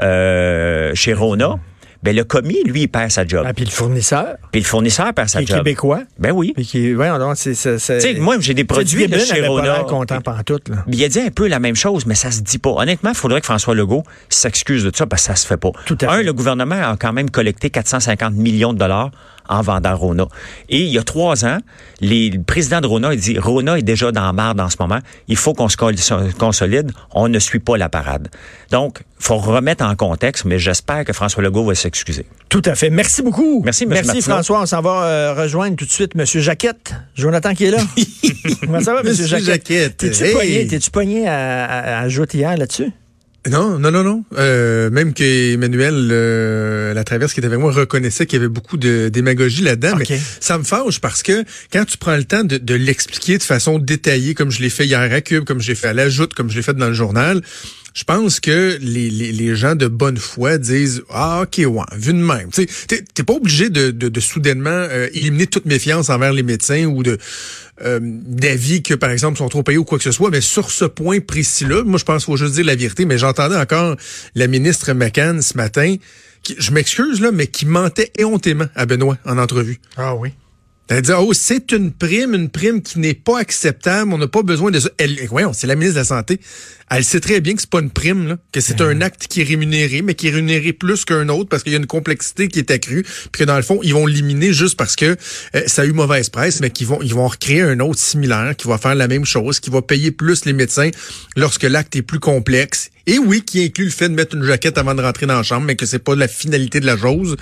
euh, 0.00 0.94
chez 0.94 1.12
Rona. 1.12 1.58
Ben 2.02 2.14
le 2.14 2.22
commis, 2.24 2.62
lui, 2.64 2.82
il 2.82 2.88
perd 2.88 3.10
sa 3.10 3.26
job. 3.26 3.44
Ah, 3.46 3.52
puis 3.52 3.64
le 3.64 3.70
fournisseur, 3.70 4.36
Puis 4.52 4.60
le 4.60 4.66
fournisseur 4.66 5.12
perd 5.14 5.28
sa 5.28 5.38
qui 5.40 5.44
est 5.44 5.48
job. 5.48 5.58
québécois, 5.58 6.02
Ben 6.18 6.30
oui. 6.32 6.52
puis 6.54 6.64
qui, 6.64 6.92
voyons 6.92 7.18
donc, 7.18 7.36
c'est, 7.36 7.54
c'est, 7.54 8.14
moi, 8.20 8.36
j'ai 8.40 8.54
des 8.54 8.64
produits 8.64 9.06
de 9.08 9.18
chez 9.18 9.46
Rona. 9.46 9.80
content 9.88 10.20
là. 10.24 10.84
Il 10.86 11.02
a 11.04 11.08
dit 11.08 11.20
un 11.20 11.30
peu 11.30 11.48
la 11.48 11.58
même 11.58 11.74
chose, 11.76 12.06
mais 12.06 12.14
ça 12.14 12.30
se 12.30 12.40
dit 12.40 12.58
pas. 12.58 12.70
Honnêtement, 12.70 13.10
il 13.10 13.16
faudrait 13.16 13.40
que 13.40 13.46
François 13.46 13.74
Legault 13.74 14.04
s'excuse 14.28 14.84
de 14.84 14.92
ça 14.94 15.06
parce 15.06 15.22
que 15.22 15.26
ça 15.26 15.36
se 15.36 15.46
fait 15.46 15.56
pas. 15.56 15.70
Tout 15.86 15.98
à 16.02 16.12
Un, 16.12 16.18
fait. 16.18 16.22
le 16.24 16.32
gouvernement 16.32 16.76
a 16.92 16.96
quand 16.96 17.12
même 17.12 17.30
collecté 17.30 17.70
450 17.70 18.34
millions 18.34 18.72
de 18.72 18.78
dollars 18.78 19.10
en 19.48 19.62
vendant 19.62 19.96
Rona. 19.96 20.26
Et 20.68 20.80
il 20.82 20.88
y 20.88 20.98
a 20.98 21.02
trois 21.02 21.44
ans, 21.44 21.58
les, 22.00 22.30
le 22.30 22.42
président 22.42 22.80
de 22.80 22.86
Rona 22.86 23.08
a 23.08 23.16
dit, 23.16 23.38
Rona 23.38 23.78
est 23.78 23.82
déjà 23.82 24.12
dans 24.12 24.24
la 24.24 24.32
marde 24.32 24.60
en 24.60 24.68
ce 24.70 24.76
moment. 24.80 24.98
Il 25.28 25.36
faut 25.36 25.54
qu'on 25.54 25.68
se 25.68 25.76
consolide. 26.38 26.92
On 27.12 27.28
ne 27.28 27.38
suit 27.38 27.58
pas 27.58 27.76
la 27.76 27.88
parade. 27.88 28.28
Donc, 28.70 29.00
faut 29.18 29.36
remettre 29.38 29.84
en 29.84 29.94
contexte, 29.96 30.44
mais 30.44 30.58
j'espère 30.58 31.04
que 31.04 31.12
François 31.12 31.42
Legault 31.42 31.64
va 31.64 31.74
s'excuser. 31.74 32.26
Tout 32.48 32.62
à 32.64 32.74
fait. 32.74 32.90
Merci 32.90 33.22
beaucoup. 33.22 33.62
Merci, 33.64 33.84
M. 33.84 33.90
Merci, 33.90 34.06
Martineau. 34.06 34.34
François. 34.34 34.60
On 34.62 34.66
s'en 34.66 34.80
va 34.80 35.02
euh, 35.04 35.34
rejoindre 35.34 35.76
tout 35.76 35.84
de 35.86 35.90
suite 35.90 36.12
M. 36.16 36.24
Jaquette. 36.24 36.94
Jonathan 37.14 37.54
qui 37.54 37.64
est 37.64 37.70
là? 37.70 37.78
Comment 38.60 38.80
ça 38.80 38.94
va, 38.94 39.00
M. 39.00 39.06
Monsieur 39.06 39.26
Jaquette? 39.26 39.46
Jaquette. 39.46 39.96
T'es-tu 39.96 40.24
Hey. 40.24 40.32
pogné, 40.34 40.66
t'es-tu 40.66 40.90
pogné 40.90 41.28
à, 41.28 41.64
à, 41.64 42.00
à 42.02 42.08
Joute 42.08 42.34
hier 42.34 42.56
là-dessus? 42.56 42.92
Non, 43.50 43.78
non, 43.78 43.90
non, 43.90 44.02
non. 44.02 44.24
Euh, 44.36 44.90
même 44.90 45.12
qu'Emmanuel 45.12 46.08
euh, 46.10 46.94
Latraverse 46.94 47.32
qui 47.32 47.40
était 47.40 47.46
avec 47.46 47.58
moi 47.58 47.72
reconnaissait 47.72 48.26
qu'il 48.26 48.38
y 48.38 48.40
avait 48.40 48.48
beaucoup 48.48 48.76
de 48.76 49.08
démagogie 49.08 49.62
là-dedans. 49.62 49.96
Mais 49.98 50.06
ça 50.40 50.58
me 50.58 50.64
fâche 50.64 51.00
parce 51.00 51.22
que 51.22 51.44
quand 51.72 51.84
tu 51.84 51.98
prends 51.98 52.16
le 52.16 52.24
temps 52.24 52.44
de, 52.44 52.58
de 52.58 52.74
l'expliquer 52.74 53.38
de 53.38 53.42
façon 53.42 53.78
détaillée, 53.78 54.34
comme 54.34 54.50
je 54.50 54.60
l'ai 54.60 54.70
fait 54.70 54.86
hier 54.86 55.00
à 55.00 55.20
Cube, 55.20 55.44
comme 55.44 55.60
j'ai 55.60 55.74
fait 55.74 55.88
à 55.88 55.92
la 55.92 56.08
Joute, 56.08 56.34
comme 56.34 56.50
je 56.50 56.56
l'ai 56.56 56.62
fait 56.62 56.74
dans 56.74 56.88
le 56.88 56.94
journal, 56.94 57.42
je 57.98 58.04
pense 58.04 58.38
que 58.38 58.78
les, 58.80 59.10
les, 59.10 59.32
les 59.32 59.56
gens 59.56 59.74
de 59.74 59.88
bonne 59.88 60.18
foi 60.18 60.56
disent 60.58 61.02
Ah, 61.10 61.42
ok, 61.42 61.64
ouais, 61.66 61.82
vu 61.96 62.12
de 62.12 62.18
même. 62.18 62.50
Tu 62.52 62.66
t'es 62.86 63.22
pas 63.24 63.32
obligé 63.32 63.70
de, 63.70 63.90
de, 63.90 64.08
de 64.08 64.20
soudainement 64.20 64.70
euh, 64.70 65.08
éliminer 65.14 65.48
toute 65.48 65.64
méfiance 65.64 66.08
envers 66.08 66.32
les 66.32 66.44
médecins 66.44 66.84
ou 66.84 67.02
de 67.02 67.18
euh, 67.84 68.00
d'avis 68.02 68.82
que, 68.82 68.94
par 68.94 69.10
exemple, 69.10 69.38
sont 69.38 69.48
trop 69.48 69.62
payés 69.62 69.78
ou 69.78 69.84
quoi 69.84 69.98
que 69.98 70.04
ce 70.04 70.12
soit, 70.12 70.30
mais 70.30 70.40
sur 70.40 70.70
ce 70.70 70.84
point 70.84 71.20
précis-là, 71.20 71.84
moi, 71.84 71.98
je 71.98 72.04
pense 72.04 72.24
qu'il 72.24 72.32
faut 72.32 72.36
juste 72.36 72.54
dire 72.54 72.64
la 72.64 72.76
vérité, 72.76 73.04
mais 73.04 73.18
j'entendais 73.18 73.56
encore 73.56 73.96
la 74.34 74.46
ministre 74.46 74.92
McCann 74.92 75.42
ce 75.42 75.56
matin, 75.56 75.96
qui, 76.42 76.56
je 76.58 76.70
m'excuse, 76.72 77.20
là, 77.20 77.30
mais 77.32 77.46
qui 77.46 77.66
mentait 77.66 78.12
éhontément 78.16 78.66
à 78.74 78.86
Benoît 78.86 79.18
en 79.24 79.38
entrevue. 79.38 79.78
Ah 79.96 80.14
oui. 80.14 80.32
Elle 80.88 81.02
dit, 81.02 81.12
oh, 81.12 81.34
c'est 81.34 81.72
une 81.72 81.92
prime, 81.92 82.34
une 82.34 82.48
prime 82.48 82.80
qui 82.80 82.98
n'est 82.98 83.12
pas 83.12 83.38
acceptable, 83.38 84.10
on 84.10 84.16
n'a 84.16 84.26
pas 84.26 84.42
besoin 84.42 84.70
de 84.70 84.80
ça. 84.80 84.88
Elle, 84.96 85.18
voyons, 85.26 85.52
c'est 85.52 85.66
la 85.66 85.74
ministre 85.74 85.96
de 85.96 86.00
la 86.00 86.04
Santé. 86.04 86.40
Elle 86.90 87.04
sait 87.04 87.20
très 87.20 87.42
bien 87.42 87.54
que 87.54 87.60
c'est 87.60 87.68
pas 87.68 87.80
une 87.80 87.90
prime, 87.90 88.26
là, 88.26 88.38
que 88.52 88.62
c'est 88.62 88.80
un 88.80 89.02
acte 89.02 89.26
qui 89.28 89.42
est 89.42 89.44
rémunéré, 89.44 90.00
mais 90.00 90.14
qui 90.14 90.28
est 90.28 90.30
rémunéré 90.30 90.72
plus 90.72 91.04
qu'un 91.04 91.28
autre 91.28 91.50
parce 91.50 91.62
qu'il 91.62 91.72
y 91.72 91.74
a 91.74 91.78
une 91.78 91.86
complexité 91.86 92.48
qui 92.48 92.58
est 92.58 92.70
accrue, 92.70 93.02
puis 93.02 93.40
que 93.40 93.44
dans 93.44 93.56
le 93.56 93.62
fond, 93.62 93.80
ils 93.82 93.92
vont 93.92 94.06
l'éliminer 94.06 94.54
juste 94.54 94.78
parce 94.78 94.96
que 94.96 95.14
euh, 95.54 95.62
ça 95.66 95.82
a 95.82 95.84
eu 95.84 95.92
mauvaise 95.92 96.30
presse, 96.30 96.60
mais 96.60 96.70
qu'ils 96.70 96.86
vont, 96.86 97.00
ils 97.02 97.14
vont 97.14 97.28
recréer 97.28 97.60
un 97.60 97.80
autre 97.80 97.98
similaire 97.98 98.54
qui 98.56 98.66
va 98.66 98.78
faire 98.78 98.94
la 98.94 99.08
même 99.08 99.26
chose, 99.26 99.60
qui 99.60 99.68
va 99.68 99.82
payer 99.82 100.10
plus 100.10 100.46
les 100.46 100.54
médecins 100.54 100.88
lorsque 101.36 101.64
l'acte 101.64 101.94
est 101.96 102.02
plus 102.02 102.20
complexe. 102.20 102.88
Et 103.06 103.18
oui, 103.18 103.42
qui 103.42 103.62
inclut 103.62 103.84
le 103.84 103.90
fait 103.90 104.08
de 104.08 104.14
mettre 104.14 104.34
une 104.34 104.44
jaquette 104.44 104.78
avant 104.78 104.94
de 104.94 105.02
rentrer 105.02 105.26
dans 105.26 105.36
la 105.36 105.42
chambre, 105.42 105.66
mais 105.66 105.76
que 105.76 105.84
c'est 105.84 105.98
pas 105.98 106.14
la 106.14 106.28
finalité 106.28 106.80
de 106.80 106.86
la 106.86 106.96
chose, 106.96 107.36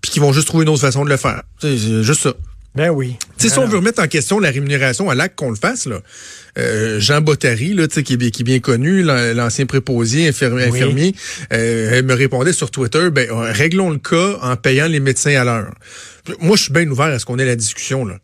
puis 0.00 0.10
qu'ils 0.10 0.22
vont 0.22 0.32
juste 0.32 0.48
trouver 0.48 0.64
une 0.64 0.70
autre 0.70 0.80
façon 0.80 1.04
de 1.04 1.10
le 1.10 1.16
faire. 1.16 1.42
C'est 1.60 1.78
juste 2.02 2.22
ça. 2.22 2.34
Ben 2.78 2.90
oui. 2.90 3.16
Si 3.38 3.50
on 3.58 3.66
veut 3.66 3.76
remettre 3.78 4.00
en 4.00 4.06
question 4.06 4.38
la 4.38 4.50
rémunération 4.50 5.10
à 5.10 5.14
l'acte 5.16 5.34
qu'on 5.36 5.50
le 5.50 5.56
fasse, 5.56 5.86
là, 5.86 6.00
euh, 6.58 7.00
Jean 7.00 7.20
Bottary, 7.20 7.74
là, 7.74 7.88
qui, 7.88 8.12
est 8.12 8.16
bien- 8.16 8.30
qui 8.30 8.42
est 8.42 8.44
bien 8.44 8.60
connu, 8.60 9.02
l'an- 9.02 9.34
l'ancien 9.34 9.66
préposé 9.66 10.28
infirmier, 10.28 10.66
Oui. 10.70 10.78
infirmier 10.82 11.14
euh, 11.52 12.02
me 12.04 12.14
répondait 12.14 12.52
sur 12.52 12.70
Twitter, 12.70 13.10
ben, 13.10 13.28
euh, 13.30 13.50
réglons 13.52 13.90
le 13.90 13.98
cas 13.98 14.38
en 14.42 14.54
payant 14.56 14.86
les 14.86 15.00
médecins 15.00 15.34
à 15.40 15.44
l'heure. 15.44 15.72
Moi, 16.40 16.56
je 16.56 16.62
suis 16.64 16.72
bien 16.72 16.88
ouvert 16.88 17.06
à 17.06 17.18
ce 17.18 17.24
qu'on 17.24 17.38
ait 17.38 17.44
la 17.44 17.56
discussion. 17.56 18.04
Là. 18.04 18.18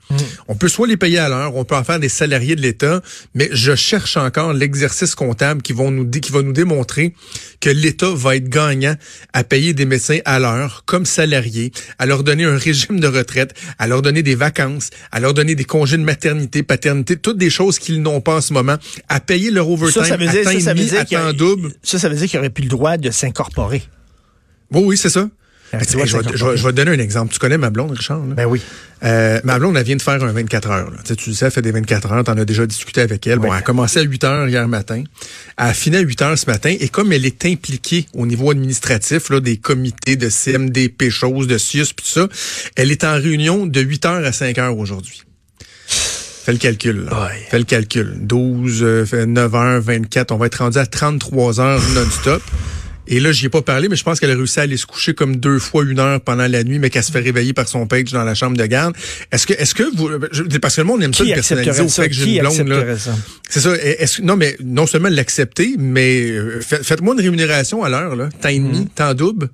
On 0.49 0.55
peut 0.55 0.69
soit 0.69 0.87
les 0.87 0.97
payer 0.97 1.19
à 1.19 1.29
l'heure, 1.29 1.55
on 1.57 1.65
peut 1.65 1.75
en 1.77 1.85
faire 1.85 1.99
des 2.01 2.09
salariés 2.09 2.57
de 2.57 2.61
l'État, 2.61 3.01
mais 3.35 3.49
je 3.53 3.75
cherche 3.75 4.17
encore 4.17 4.53
l'exercice 4.53 5.15
comptable 5.15 5.63
qui, 5.63 5.73
vont 5.73 5.91
nous 5.91 6.05
dé- 6.05 6.21
qui 6.21 6.33
va 6.33 6.43
nous 6.43 6.53
démontrer 6.53 7.15
que 7.61 7.71
l'État 7.71 8.11
va 8.15 8.37
être 8.37 8.49
gagnant 8.49 8.95
à 9.33 9.45
payer 9.45 9.73
des 9.75 9.87
médecins 9.87 10.19
à 10.25 10.39
l'heure 10.39 10.83
comme 10.87 11.07
salariés, 11.07 11.73
à 11.99 12.07
leur 12.07 12.25
donner 12.25 12.45
un 12.45 12.57
régime 12.59 13.01
de 13.01 13.07
retraite, 13.09 13.55
à 13.79 13.87
leur 13.87 14.03
donner 14.03 14.23
des 14.23 14.35
vacances, 14.35 14.91
à 15.13 15.21
leur 15.21 15.35
donner 15.35 15.55
des 15.55 15.65
congés 15.65 15.97
de 15.97 16.03
maternité, 16.03 16.63
paternité, 16.63 17.17
toutes 17.17 17.39
des 17.39 17.51
choses 17.51 17.79
qu'ils 17.79 18.03
n'ont 18.03 18.21
pas 18.21 18.37
en 18.37 18.41
ce 18.41 18.53
moment, 18.53 18.77
à 19.09 19.21
payer 19.21 19.51
leur 19.51 19.69
overtime 19.71 20.03
Ça, 20.03 20.09
ça 20.11 20.17
veut 20.17 20.27
dire, 20.29 20.41
à 20.41 20.45
temps 20.45 20.51
ça, 20.51 20.61
ça 20.61 20.71
et 20.71 20.75
veut 20.75 20.81
demi, 20.81 20.91
dire 20.91 21.01
à 21.01 21.05
qu'il 21.05 21.19
y 21.19 21.21
a- 21.21 21.25
temps 21.25 21.33
double. 21.33 21.73
ça, 21.83 21.99
ça 21.99 22.09
veut 22.09 22.17
dire 22.17 22.29
qu'il 22.29 22.39
aurait 22.39 22.51
plus 22.51 22.65
le 22.65 22.69
droit 22.71 22.97
de 22.97 23.11
s'incorporer. 23.11 23.83
Oui, 24.71 24.83
oui, 24.85 24.97
c'est 24.97 25.11
ça. 25.11 25.29
Ah, 25.73 25.79
tu 25.81 25.87
tu- 25.87 25.97
vois, 25.97 26.07
je, 26.07 26.17
vais, 26.17 26.23
c'est 26.31 26.37
je 26.37 26.45
vais- 26.45 26.57
je 26.57 26.63
vais 26.63 26.71
te 26.71 26.77
donner 26.77 26.93
un 26.93 26.99
exemple. 27.01 27.33
Tu 27.33 27.39
connais 27.41 27.59
ma 27.59 27.71
blonde, 27.71 27.91
Richard? 27.93 28.25
là? 28.25 28.35
Ben 28.35 28.45
oui. 28.45 28.61
Euh, 29.03 29.41
ma 29.45 29.59
blonde, 29.59 29.77
elle 29.77 29.85
vient 29.85 29.97
de 29.97 30.03
faire 30.03 30.23
un 30.23 30.33
24 30.33 30.71
heures. 30.71 30.91
là. 30.91 30.97
Tu, 31.03 31.09
sais, 31.09 31.17
tu 31.17 31.31
le 31.31 31.35
sais, 31.37 31.47
elle 31.47 31.51
fait 31.51 31.63
des 31.63 31.73
24 31.73 32.13
heures. 32.13 32.23
T'en 32.25 32.39
as 32.39 32.45
déjà 32.45 32.65
discuté 32.67 33.01
avec 33.01 33.27
elle. 33.27 33.39
Bon, 33.41 33.49
elle 33.53 33.59
a 33.59 33.63
commencé 33.63 33.99
à 33.99 34.03
8 34.03 34.23
heures 34.25 34.49
hier 34.49 34.67
matin. 34.69 35.03
Elle 35.59 35.65
a 35.67 35.75
fini 35.75 35.97
à 35.97 36.01
8 36.01 36.23
heures 36.23 36.39
ce 36.39 36.47
matin. 36.47 36.75
Et 36.79 36.89
comme 36.89 37.13
elle 37.13 37.27
est 37.27 37.45
impliquée 37.45 38.07
au 38.15 38.25
niveau 38.27 38.51
administratif, 38.51 39.31
là, 39.31 39.41
des 39.41 39.57
comités 39.57 40.17
de 40.17 40.29
CMDP, 40.29 41.11
choses, 41.11 41.49
de 41.49 41.59
CIUS, 41.59 41.87
puis 41.95 42.05
tout 42.07 42.21
ça, 42.21 42.29
elle 42.77 42.91
est 42.93 43.03
en 43.05 43.15
réunion 43.15 43.67
de 43.67 43.81
8 43.81 44.07
heures 44.07 44.25
à 44.25 44.33
5 44.33 44.57
heures 44.59 44.79
aujourd'hui. 44.79 45.23
Fais 45.89 46.53
le 46.53 46.59
calcul. 46.59 47.05
Là. 47.07 47.11
Fais 47.51 47.59
le 47.59 47.65
calcul. 47.65 48.15
12, 48.21 48.83
euh, 48.83 49.05
fait 49.07 49.27
9 49.27 49.55
heures, 49.55 49.81
24. 49.81 50.31
On 50.33 50.37
va 50.37 50.47
être 50.47 50.57
rendu 50.63 50.79
à 50.79 50.87
33 50.87 51.59
heures 51.61 51.83
non-stop. 51.95 52.43
Et 53.07 53.21
là, 53.21 53.33
j'y 53.33 53.47
ai 53.47 53.49
pas 53.49 53.61
parlé, 53.63 53.89
mais 53.89 53.97
je 53.97 54.03
pense 54.03 54.19
qu'elle 54.21 54.31
a 54.31 54.35
réussi 54.35 54.59
à 54.61 54.63
aller 54.63 54.77
se 54.77 54.87
coucher 54.87 55.13
comme 55.15 55.37
deux 55.37 55.59
fois 55.59 55.85
une 55.85 55.99
heure 55.99 56.21
pendant 56.21 56.47
la 56.47 56.65
nuit, 56.65 56.79
mais 56.79 56.89
qu'elle 56.91 57.03
se 57.05 57.13
fait 57.13 57.21
réveiller 57.21 57.53
par 57.53 57.69
son 57.69 57.87
page 57.87 58.13
dans 58.13 58.25
la 58.25 58.35
chambre 58.35 58.57
de 58.57 58.65
garde. 58.67 58.95
Est-ce 59.31 59.47
que, 59.47 59.53
est-ce 59.55 59.75
que 59.75 59.83
vous, 59.97 60.09
je- 60.33 60.43
parce 60.59 60.77
que 60.77 60.81
le 60.81 60.87
monde 60.87 61.03
aime 61.03 61.13
ça 61.13 61.25
de 61.25 61.29
personnaliser 61.35 61.71
au 61.83 61.89
fait 62.03 62.09
que 62.09 62.15
j'ai 62.15 62.25
une 62.37 62.43
blonde, 62.43 62.69
là. 62.69 62.77
C'est 63.49 63.61
ça. 63.61 63.77
Est-ce, 63.77 64.23
non, 64.23 64.37
mais 64.37 64.57
non 64.65 64.87
seulement 64.87 65.09
l'accepter, 65.11 65.77
mais 65.79 66.31
euh, 66.31 66.61
fait- 66.61 66.83
faites-moi 66.83 67.15
une 67.15 67.21
rémunération 67.21 67.83
à 67.85 67.89
l'heure, 67.89 68.17
là. 68.17 68.29
Temps 68.41 68.49
et 68.49 68.59
demi, 68.59 68.87
temps 68.87 69.13
double. 69.15 69.51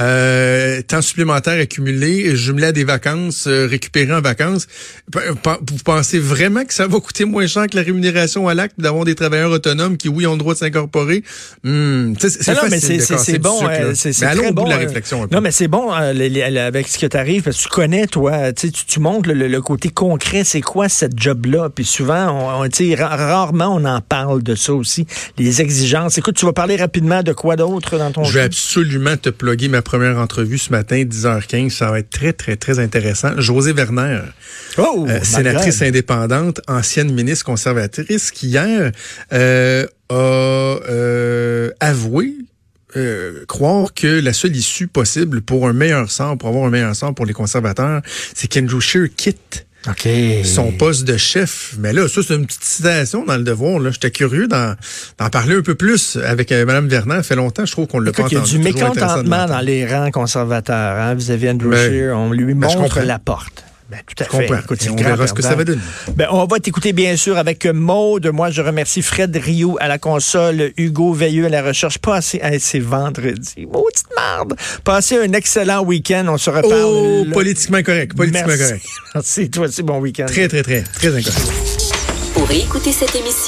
Euh, 0.00 0.82
temps 0.82 1.02
supplémentaire 1.02 1.60
accumulé, 1.60 2.34
jumelé 2.36 2.66
à 2.66 2.72
des 2.72 2.84
vacances, 2.84 3.46
euh, 3.46 3.66
récupéré 3.70 4.12
en 4.12 4.20
vacances. 4.20 4.66
P- 5.12 5.18
Vous 5.70 5.78
pensez 5.84 6.18
vraiment 6.18 6.64
que 6.64 6.74
ça 6.74 6.86
va 6.86 6.98
coûter 7.00 7.24
moins 7.24 7.46
cher 7.46 7.66
que 7.68 7.76
la 7.76 7.82
rémunération 7.82 8.48
à 8.48 8.54
l'acte 8.54 8.74
d'avoir 8.78 9.04
des 9.04 9.14
travailleurs 9.14 9.52
autonomes 9.52 9.96
qui, 9.96 10.08
oui, 10.08 10.26
ont 10.26 10.32
le 10.32 10.38
droit 10.38 10.54
de 10.54 10.58
s'incorporer? 10.58 11.22
Hmm, 11.62 12.14
sais, 12.18 12.28
c'est 13.18 13.38
bon. 13.38 13.58
euh, 13.68 13.92
c'est 13.94 14.24
allons 14.24 14.42
très 14.42 14.52
bon. 14.52 14.64
de 14.64 14.70
la 14.70 14.76
euh, 14.76 14.78
réflexion 14.80 15.22
un 15.22 15.28
peu. 15.28 15.34
Non, 15.36 15.40
mais 15.40 15.52
c'est 15.52 15.68
bon 15.68 15.92
euh, 15.94 16.12
les- 16.12 16.28
les- 16.28 16.42
avec 16.42 16.88
ce 16.88 16.98
que 16.98 17.06
tu 17.06 17.16
arrives 17.16 17.42
parce 17.42 17.56
que 17.58 17.62
tu 17.62 17.68
connais, 17.68 18.06
toi, 18.06 18.52
tu, 18.52 18.72
tu 18.72 19.00
montres 19.00 19.28
le, 19.28 19.46
le 19.46 19.62
côté 19.62 19.90
concret, 19.90 20.42
c'est 20.44 20.60
quoi 20.60 20.88
cette 20.88 21.18
job-là? 21.20 21.68
Puis 21.74 21.84
souvent, 21.84 22.30
on, 22.32 22.64
on, 22.64 22.96
ra- 22.96 23.16
rarement 23.16 23.74
on 23.76 23.84
en 23.84 24.00
parle 24.00 24.42
de 24.42 24.54
ça 24.56 24.72
aussi, 24.74 25.06
les 25.38 25.60
exigences. 25.60 26.18
Écoute, 26.18 26.34
tu 26.36 26.46
vas 26.46 26.52
parler 26.52 26.76
rapidement 26.76 27.22
de 27.22 27.32
quoi 27.32 27.56
d'autre 27.56 27.96
dans 27.98 28.10
ton 28.10 28.24
Je 28.24 28.32
vais 28.32 28.44
absolument 28.44 29.16
te 29.16 29.30
plugger 29.30 29.68
ma 29.68 29.82
première 29.84 30.18
entrevue 30.18 30.58
ce 30.58 30.70
matin, 30.70 30.96
10h15. 31.04 31.70
Ça 31.70 31.90
va 31.90 32.00
être 32.00 32.10
très, 32.10 32.32
très, 32.32 32.56
très 32.56 32.78
intéressant. 32.78 33.40
José 33.40 33.72
Werner, 33.72 34.22
Oh, 34.78 35.06
euh, 35.08 35.22
sénatrice 35.22 35.82
indépendante, 35.82 36.60
ancienne 36.66 37.12
ministre 37.12 37.44
conservatrice, 37.44 38.32
qui 38.32 38.48
hier 38.48 38.90
euh, 39.32 39.86
a 40.08 40.14
euh, 40.14 41.70
avoué 41.78 42.34
euh, 42.96 43.44
croire 43.46 43.92
que 43.92 44.20
la 44.20 44.32
seule 44.32 44.54
issue 44.54 44.86
possible 44.86 45.42
pour 45.42 45.66
un 45.66 45.72
meilleur 45.72 46.10
sort, 46.10 46.38
pour 46.38 46.48
avoir 46.48 46.66
un 46.66 46.70
meilleur 46.70 46.94
sort 46.94 47.14
pour 47.14 47.26
les 47.26 47.32
conservateurs, 47.32 48.02
c'est 48.34 48.46
qu'Andrew 48.46 48.80
Scheer 48.80 49.08
quitte 49.16 49.63
OK. 49.88 50.08
son 50.44 50.72
poste 50.72 51.04
de 51.04 51.16
chef. 51.16 51.74
Mais 51.78 51.92
là, 51.92 52.08
ça, 52.08 52.22
c'est 52.26 52.34
une 52.34 52.46
petite 52.46 52.64
citation 52.64 53.24
dans 53.24 53.36
le 53.36 53.42
devoir. 53.42 53.78
Là. 53.78 53.90
J'étais 53.90 54.10
curieux 54.10 54.48
d'en, 54.48 54.74
d'en 55.18 55.28
parler 55.28 55.56
un 55.56 55.62
peu 55.62 55.74
plus 55.74 56.16
avec 56.16 56.52
euh, 56.52 56.64
Mme 56.64 56.88
Vernon. 56.88 57.16
Ça 57.16 57.22
fait 57.22 57.36
longtemps, 57.36 57.66
je 57.66 57.72
trouve 57.72 57.86
qu'on 57.86 58.00
l'a 58.00 58.12
pas 58.12 58.24
il 58.30 58.34
y 58.34 58.36
a 58.36 58.40
du 58.40 58.58
mécontentement 58.58 59.46
dans 59.46 59.60
les 59.60 59.86
rangs 59.86 60.10
conservateurs 60.10 60.98
hein, 60.98 61.14
vis-à-vis 61.14 61.50
Andrew 61.50 61.70
Ben, 61.70 61.90
Scheer. 61.90 62.16
On 62.16 62.32
lui 62.32 62.54
ben, 62.54 62.68
montre 62.74 63.00
la 63.00 63.18
porte. 63.18 63.64
Ben, 63.94 64.00
tout 64.06 64.22
à 64.24 64.26
Je 64.26 64.46
fait. 64.46 64.60
Écoute, 64.64 64.88
on 64.90 64.96
verra 64.96 65.26
ce 65.26 65.32
que 65.32 65.42
ça 65.42 65.54
va 65.54 65.64
donner. 65.64 65.80
Ben, 66.16 66.26
on 66.30 66.44
va 66.46 66.58
t'écouter 66.58 66.92
bien 66.92 67.16
sûr 67.16 67.38
avec 67.38 67.64
Maude. 67.66 68.26
Moi, 68.32 68.50
je 68.50 68.60
remercie 68.62 69.02
Fred 69.02 69.36
Rio 69.36 69.76
à 69.80 69.88
la 69.88 69.98
console, 69.98 70.72
Hugo 70.76 71.12
Veilleux 71.12 71.46
à 71.46 71.48
la 71.48 71.62
recherche. 71.62 71.98
Passez, 71.98 72.40
hey, 72.42 72.58
c'est 72.60 72.80
vendredi. 72.80 73.66
Maudite 73.70 74.04
merde. 74.16 74.54
Passez 74.82 75.18
un 75.18 75.32
excellent 75.32 75.82
week-end. 75.84 76.26
On 76.28 76.38
se 76.38 76.50
reparle. 76.50 76.72
Oh, 76.74 77.24
le- 77.26 77.32
politiquement 77.32 77.82
correct. 77.82 78.14
Politiquement 78.16 78.48
Merci. 78.48 78.62
correct. 78.64 78.86
Merci. 79.14 79.50
Toi 79.50 79.66
aussi, 79.66 79.82
bon 79.82 79.98
week-end. 80.00 80.26
Très, 80.26 80.48
très, 80.48 80.62
très, 80.62 80.82
très 80.82 81.08
incorrect. 81.08 81.50
Pour 82.34 82.50
écouter 82.50 82.90
cette 82.90 83.14
émission, 83.14 83.38